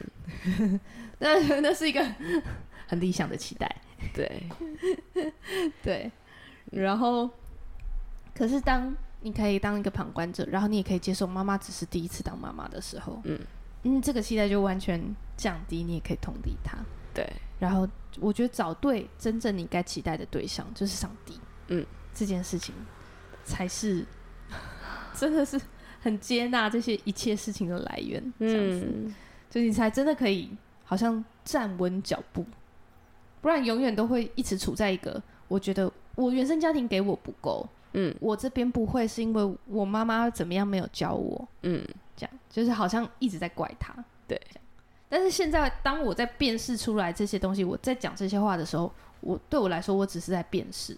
[1.20, 2.06] 那那是一个
[2.88, 3.74] 很理想的期待。
[4.14, 4.44] 对，
[5.82, 6.12] 对。
[6.72, 7.30] 然后，
[8.34, 13.40] 可是当你可以当一个旁观者，然后你也可以接受妈妈只是第一次当妈妈的时候，嗯。
[13.86, 16.78] 嗯，这个期待就完全降低，你也可以同理他。
[17.14, 17.30] 对，
[17.60, 17.86] 然后
[18.22, 22.74] 我觉得找对真正你该期待的对象就是上帝，嗯，这件事情
[23.44, 24.06] 才是
[25.14, 25.60] 真的是
[26.02, 29.16] 很接纳这些一切事情的来源，这样子，嗯，
[29.50, 30.50] 就你才真的可以
[30.86, 32.46] 好像站稳脚步，
[33.42, 41.84] 不然永远都会一直处在一个我觉得我原生家庭给我不够，嗯，我这边不会是因为我妈妈怎么样没有教我，嗯，
[42.16, 43.94] 这样就是好像一直在怪他，
[44.28, 44.40] 对。
[45.10, 48.92] 但是现在，当我在辨识出来这些东西，我在讲这些话的时候，
[49.22, 50.98] 我对我来说，我只是在辨识，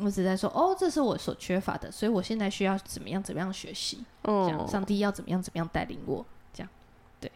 [0.00, 6.68] 我只在说，哦，这是我所缺乏的，所以我现在需要怎么样怎么样学习，这样，上帝要怎么样怎么样带领我，这样，
[7.20, 7.30] 对，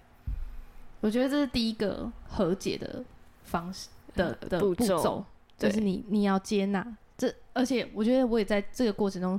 [1.01, 3.05] 我觉得这是第一个和解的
[3.45, 3.87] 方式
[4.17, 5.25] 的的步骤，
[5.57, 6.85] 就是你你要接纳
[7.19, 9.39] 这，而且我觉得我也在这个过程中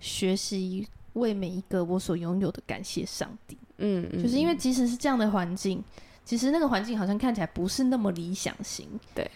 [0.00, 3.56] 学习为每一个我所拥有的感谢上帝。
[3.78, 5.82] 嗯，就是因为即使是这样的环境，
[6.24, 9.30] 其实那个环境好像看起来不是那么理想型，对，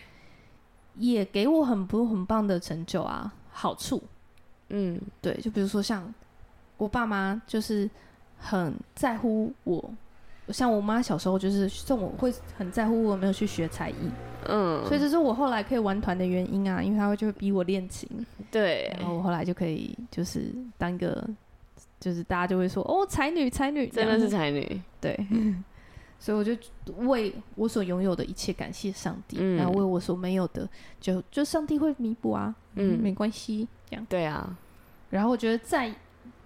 [0.97, 4.03] 也给我很不很棒的成就啊，好处，
[4.69, 6.13] 嗯，对，就比如说像
[6.77, 7.89] 我爸妈就是
[8.39, 9.95] 很在乎我，
[10.49, 14.11] 像我妈小时候就是送我会很在乎我没有去学才艺，
[14.49, 18.09] 嗯，所以这是我后来可以玩团的原因啊，因为她会就会逼我练琴，
[18.51, 21.27] 对，然后我后来就可以就是当一个。
[22.01, 25.19] 就是大家就会说哦，才女才女，真的是才女，对，
[26.21, 26.55] 所以我就
[27.07, 30.69] 为我所拥有的一切感谢上帝，嗯、然后为我所没有的，
[31.01, 34.55] 就就上帝会弥补啊，嗯，没关系，这样，对啊。
[35.09, 35.95] 然后我觉得在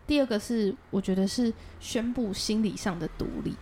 [0.06, 3.56] 第二个是，我觉得是宣布心理上的独立，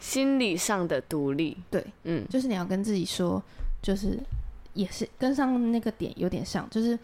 [0.00, 3.40] 心理上的独立，对，嗯，就是你要跟自己说，
[3.80, 4.18] 就是
[4.74, 6.98] 也是跟上那个点有点像，就是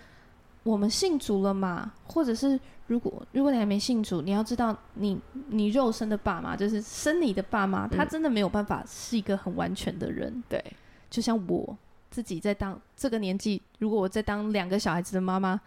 [0.65, 2.59] 我们信主了嘛，或者是。
[2.89, 10.41] 如果如果你还没信主，你要知道你，你你肉身的爸妈就是生你的爸妈，他真的没有办法是一个很完全的人。
[10.49, 10.65] 对，
[11.11, 11.77] 就像我
[12.13, 15.61] 自己在当这个年纪，如果我在当两个小孩子的妈妈，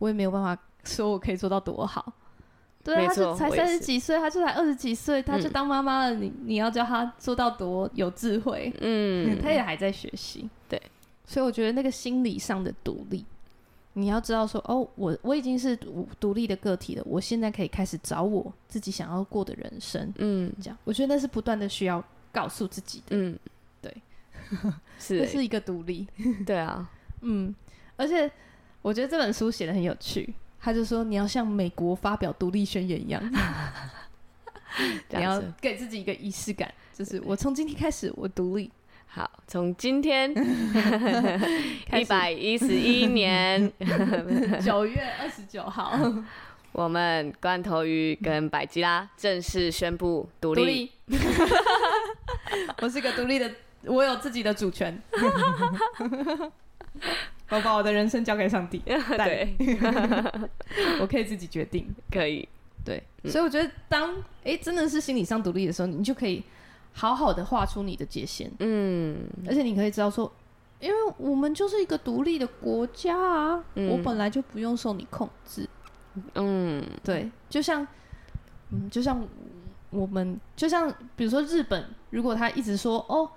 [0.00, 2.12] 我也没有办法说我可以做到多好。
[2.84, 6.14] 对啊，他就才三十几岁，他就才二十几岁，他就当妈妈了。
[6.14, 8.72] 你你要教他做到多有智慧？
[8.80, 10.48] 嗯，他也还在学习。
[10.68, 10.80] 对，
[11.24, 13.24] 所以我觉得那个心理上的独立。
[13.96, 20.12] 你要知道说，哦，我我已经是独独立的个体了，我现在可以开始找我自己想要过的人生。
[20.18, 23.16] 嗯，这样，我觉得那是不断的需要告诉自己的。
[23.16, 23.38] 嗯，
[23.80, 23.96] 对，
[24.98, 26.06] 是，这是一个独立。
[26.44, 26.90] 对啊，
[27.22, 27.54] 嗯，
[27.96, 28.28] 而且
[28.82, 33.22] 我觉得这本书写的很有趣，他就说你要像美国发表独立宣言一样，
[35.10, 38.70] 你要给自己一个仪式感，就是我从今天开始，我独立。
[39.06, 40.32] 好，从今天
[41.92, 43.70] 一百一十一年
[44.64, 45.96] 九月二十九号，
[46.72, 50.62] 我们罐头鱼跟百吉拉正式宣布独立。
[50.62, 50.92] 独立
[52.80, 53.48] 我是个独立的，
[53.84, 54.98] 我有自己的主权。
[57.54, 59.54] 我把我的人生交给上帝， 对，
[61.00, 62.48] 我可以自己决定， 可以。
[62.84, 66.42] 对，嗯、所以我觉得当，哎真的是心理上独立的时候，你就可以。
[66.96, 70.32] 好好的画出你的界限，嗯，而且你可以知道说，
[70.78, 75.68] 因为我们就是一个独立的国家啊，嗯、我本来就不用受你控制，
[76.36, 77.84] 嗯，对，就像，
[78.70, 79.26] 嗯，就像
[79.90, 83.28] 我们就像比如说日本，如果他一直说哦，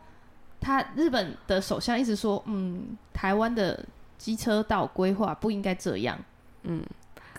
[0.61, 3.83] 他日本的首相一直说，嗯，台湾的
[4.17, 6.17] 机车道规划不应该这样，
[6.63, 6.83] 嗯，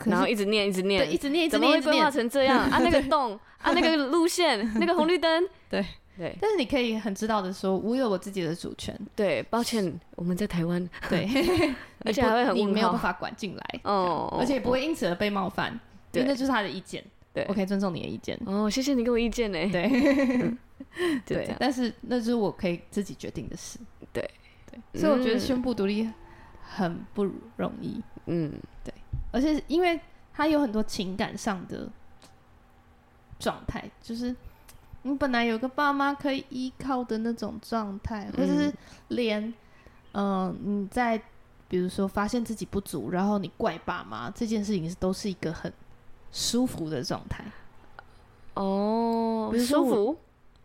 [0.05, 2.79] 然后一直念一直念，对，一直念一直念，怎么会规划成这样啊？
[2.79, 5.85] 那个 洞啊，那个路线， 那个红绿灯，对。
[6.19, 8.93] 对，但是你可以很知道的说，我有我自己的主权。
[9.15, 10.85] 对，抱歉，我们在台湾。
[11.09, 11.29] 对，
[12.05, 15.79] 而且还会很你没有办法管进来哦，而且也不会因此而被冒犯。
[16.11, 17.05] 对，那就是他的意见。
[17.33, 18.37] 对，我可以尊重你的意见。
[18.47, 19.59] 哦，谢谢你给我意见呢。
[19.71, 20.53] 对，
[21.25, 23.79] 对，但是那就是我可以自己决定的事。
[24.13, 24.29] 对，
[24.69, 26.11] 对，所以我觉得宣布独立
[26.69, 28.03] 很不容易。
[28.27, 28.53] 嗯，
[28.85, 28.93] 对，
[29.33, 29.99] 而且因为
[30.33, 31.89] 他有很多情感上的
[33.39, 34.35] 状态，就是。
[35.03, 38.71] 你本来有个爸妈可以依靠的那种状态，或者是
[39.09, 39.43] 连，
[40.13, 41.17] 嗯、呃，你在
[41.69, 45.73] 比如说发现自己不足，然后你怪爸妈这件事情，都是一个很
[46.33, 47.45] 舒服的状态。
[48.55, 50.19] 哦，舒服，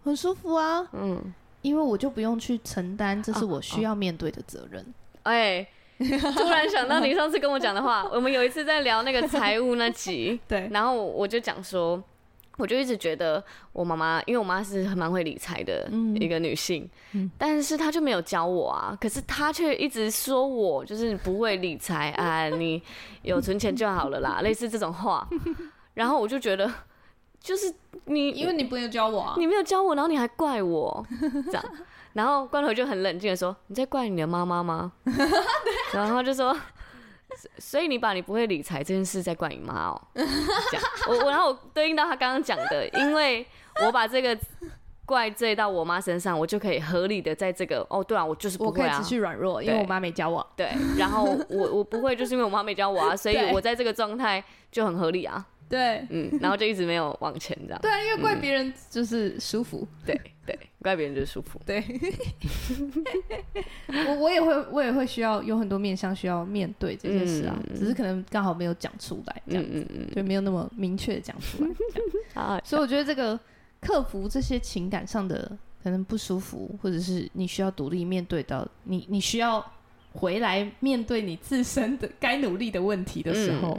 [0.03, 0.85] 很舒服啊。
[0.93, 4.83] 嗯，因为我就不用去承担，这是我需要面对的责任。
[5.21, 5.69] 哎、哦哦欸，
[6.35, 12.01] 突然想到你上次跟我讲的话，我们有一次在聊那个财务那集， 对，然后我就讲说。
[12.57, 15.89] 我就一直觉得我妈妈，因为我妈是蛮会理财的
[16.19, 16.87] 一个女性，
[17.35, 18.95] 但是她就没有教我啊。
[19.01, 22.79] 可是她却一直说我就是不会理财啊，你
[23.23, 25.27] 有存钱就好了啦， 类似这种话。
[25.95, 26.71] 然后我就觉得，
[27.39, 27.73] 就是
[28.05, 31.03] 你，因为你没有教我啊，你没有教我，然后你还怪我
[31.47, 31.65] 这样。
[32.13, 34.91] 然后罐头就很冷静的说：“你在怪你的妈妈吗？”
[35.93, 36.55] 然后就说。
[37.57, 43.43] 所以你把你不会理财这件事在怪你妈哦，这样我我然后我对应到他刚刚讲的，因为
[43.83, 44.37] 我把这个
[45.03, 50.45] 怪罪到我妈身上，我就可以合理的在这个哦对啊，我就是不会啊，我可以持续软弱，因为我妈没教我。
[50.55, 55.43] 对，然后我我不会，就是因为我妈没教我啊，所以我在这个状态就很合理啊。
[55.73, 57.81] 对，嗯，然后就一直没有往前这样。
[57.81, 59.87] 对啊，因为怪别人就是舒服。
[60.05, 60.15] 对
[60.45, 61.59] 对，怪别人就是舒服。
[61.65, 61.83] 对，
[63.89, 71.69] 我我也会我也会需要有很多面向需要面对这件事啊，只是可能刚好没有讲出来这样子，就没有那么明确的讲出来。
[72.35, 73.39] 啊， 所以我觉得这个
[73.81, 79.65] 克服这些情感上的可能不舒服，或者是你需要独立面对到你你需要
[80.11, 83.75] 回来面对你自身的该努力的问题的时候。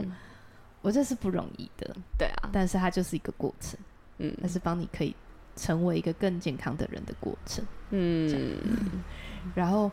[0.85, 3.75] 我这是不容易的，对啊，但是它就是一个过程，
[4.19, 5.15] 嗯，它是帮你可以
[5.55, 8.55] 成为一个更健康的人的过程，嗯，
[9.55, 9.91] 然后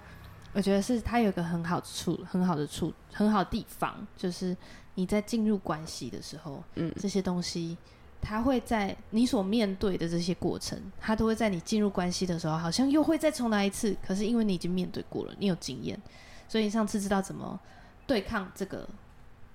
[0.53, 4.55] 我觉得是它有一个很好处、很好的处、很好的地方，就是
[4.95, 7.75] 你在进入关系的时候，嗯，这些东西
[8.21, 13.97] 它会在你所面对的这些过程，它都会在你进入关系的时候，好像又会再重来一次。
[14.07, 15.99] 可是因为你已经面对过了，你有经验，
[16.49, 17.59] 所以你上次知道怎么
[18.07, 18.87] 对抗这个。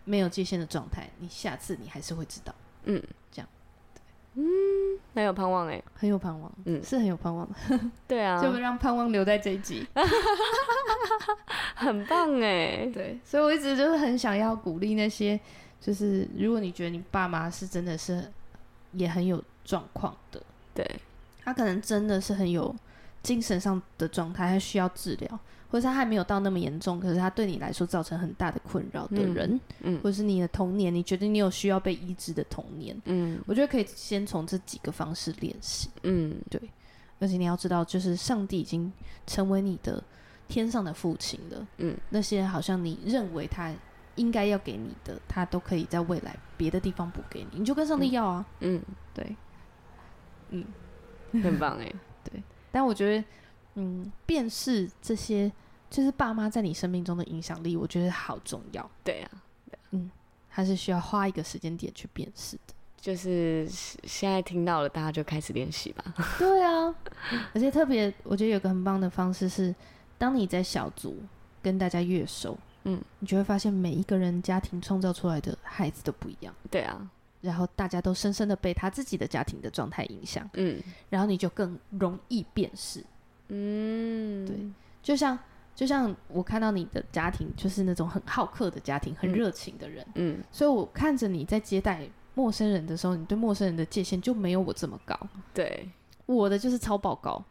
[0.08, 2.55] 没有界限的状态，你下次你还是会知道，
[2.86, 3.47] 嗯，这样，
[3.93, 4.01] 对，
[4.41, 4.45] 嗯，
[5.14, 9.86] 很有盼望哎，很有盼望，嗯，是很有盼望的， 对啊，就让盼望留在这一集，
[11.76, 15.38] 很棒哎，对，所以我一直就是很想要鼓励那些，
[15.82, 18.32] 就是如果你觉得你爸妈是真的是
[18.93, 20.41] 也很有状况的，
[20.74, 20.89] 对，
[21.43, 22.74] 他可能真的是很有
[23.28, 25.39] 精神上的状态，他需要治疗。
[25.69, 36.57] 或者他还没有到那么严重，可是他对你来说造成很大的困扰的人，嗯，嗯，或者是你的童年，你觉得你有需要被医治的童年，嗯，我觉得可以先从这几个方式练习，嗯，对，
[37.19, 38.89] 而且你要知道，就是上帝已经
[39.25, 40.01] 成为你的
[40.47, 43.73] 天上的父亲了，嗯，那些好像你认为他
[44.15, 48.82] 应该要给你的，他都可以在未来别的地方补给你，你就跟上帝要啊，嗯，
[49.13, 49.36] 对，
[50.51, 50.63] 嗯，
[51.43, 52.41] 很棒哎， 对，
[52.72, 53.24] 但我觉得。
[53.80, 55.51] 嗯，辨识这些
[55.88, 58.89] 就是爸妈在你生命中的影响力，我觉得好重要。
[59.03, 59.32] 对啊，
[59.91, 60.09] 嗯，
[60.49, 62.74] 还是需要花一个时间点去辨识的。
[62.99, 66.03] 就是现在听到了，大家就开始练习吧。
[66.39, 66.91] 对啊，
[67.53, 69.76] 而且特别，我觉得有个很棒的方式是，
[70.18, 71.15] 当你在小组
[71.61, 76.51] 跟大家越熟，嗯，你就会发现每一个人家庭创造出来的孩子都不一样。
[76.72, 77.07] 对啊，
[77.41, 83.03] 然后大家都深深的被他自己的家庭的状态影响，嗯，然后你就更容易辨识。
[83.49, 84.55] 嗯，对，
[85.01, 85.38] 就像
[85.75, 95.17] 就像我看到你的家庭，就是那种很好客的家庭，很热情的人，嗯，所以我看着你在接待陌生人的时候，你对陌生人的界限就没有我这么高，
[95.53, 95.88] 对，
[96.25, 97.41] 我的就是超爆高，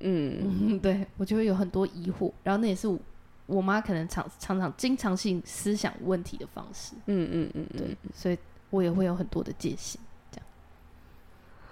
[0.00, 2.98] 嗯，嗯， 对，我就会有很多疑惑，然后那也是我
[3.46, 8.38] 我妈可能常常常经常性思想问题的方式，嗯嗯嗯，对，所以
[8.72, 10.00] 我也会有很多的戒心，
[10.32, 10.46] 这样，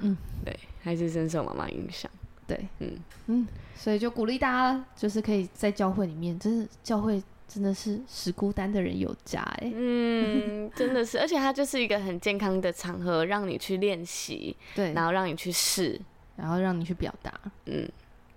[0.01, 2.09] 嗯，对，还是深受妈妈影响。
[2.47, 2.97] 对，嗯。
[3.27, 16.01] 嗯，所以就鼓励大家，就是可以在教会里面，真是教会真的是使孤单的人有家哎，嗯，真的是，而且它就是一个很健康的场合，让你去练习，对，然后让你去试，
[16.37, 17.33] 然后让你去表达，
[17.67, 17.89] 嗯，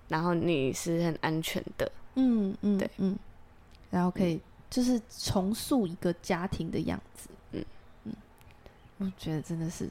[0.07, 3.17] 然后你是很安全的，嗯嗯，对，嗯，
[3.89, 4.39] 然后可以
[4.69, 7.29] 就是重塑一个家庭的样子，
[9.03, 9.89] 我觉得真的是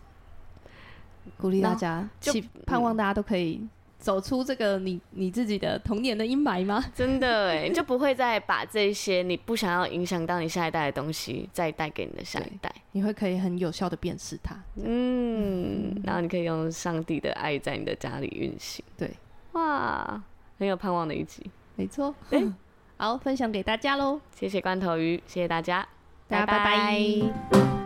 [1.37, 3.67] 鼓励大家，期盼望大家都可以。
[3.99, 6.85] 走出这个你你自己的童年的阴霾吗？
[6.93, 12.75] 真的哎，你就不会再把这些你不想要影响到你下一代的东西再带给你的下一代。
[12.91, 18.85] 你会可以很有效的辨识它，嗯，然后你可以用上帝的爱在你的家里运行。
[18.97, 19.09] 对，
[19.53, 20.21] 哇，
[20.59, 22.13] 很有盼望的一集，没错。
[22.31, 22.53] 欸、
[22.97, 25.87] 好，分享给大家喽，谢谢罐头鱼，谢谢大家，
[26.27, 26.65] 大家拜拜。
[26.65, 27.82] 拜拜。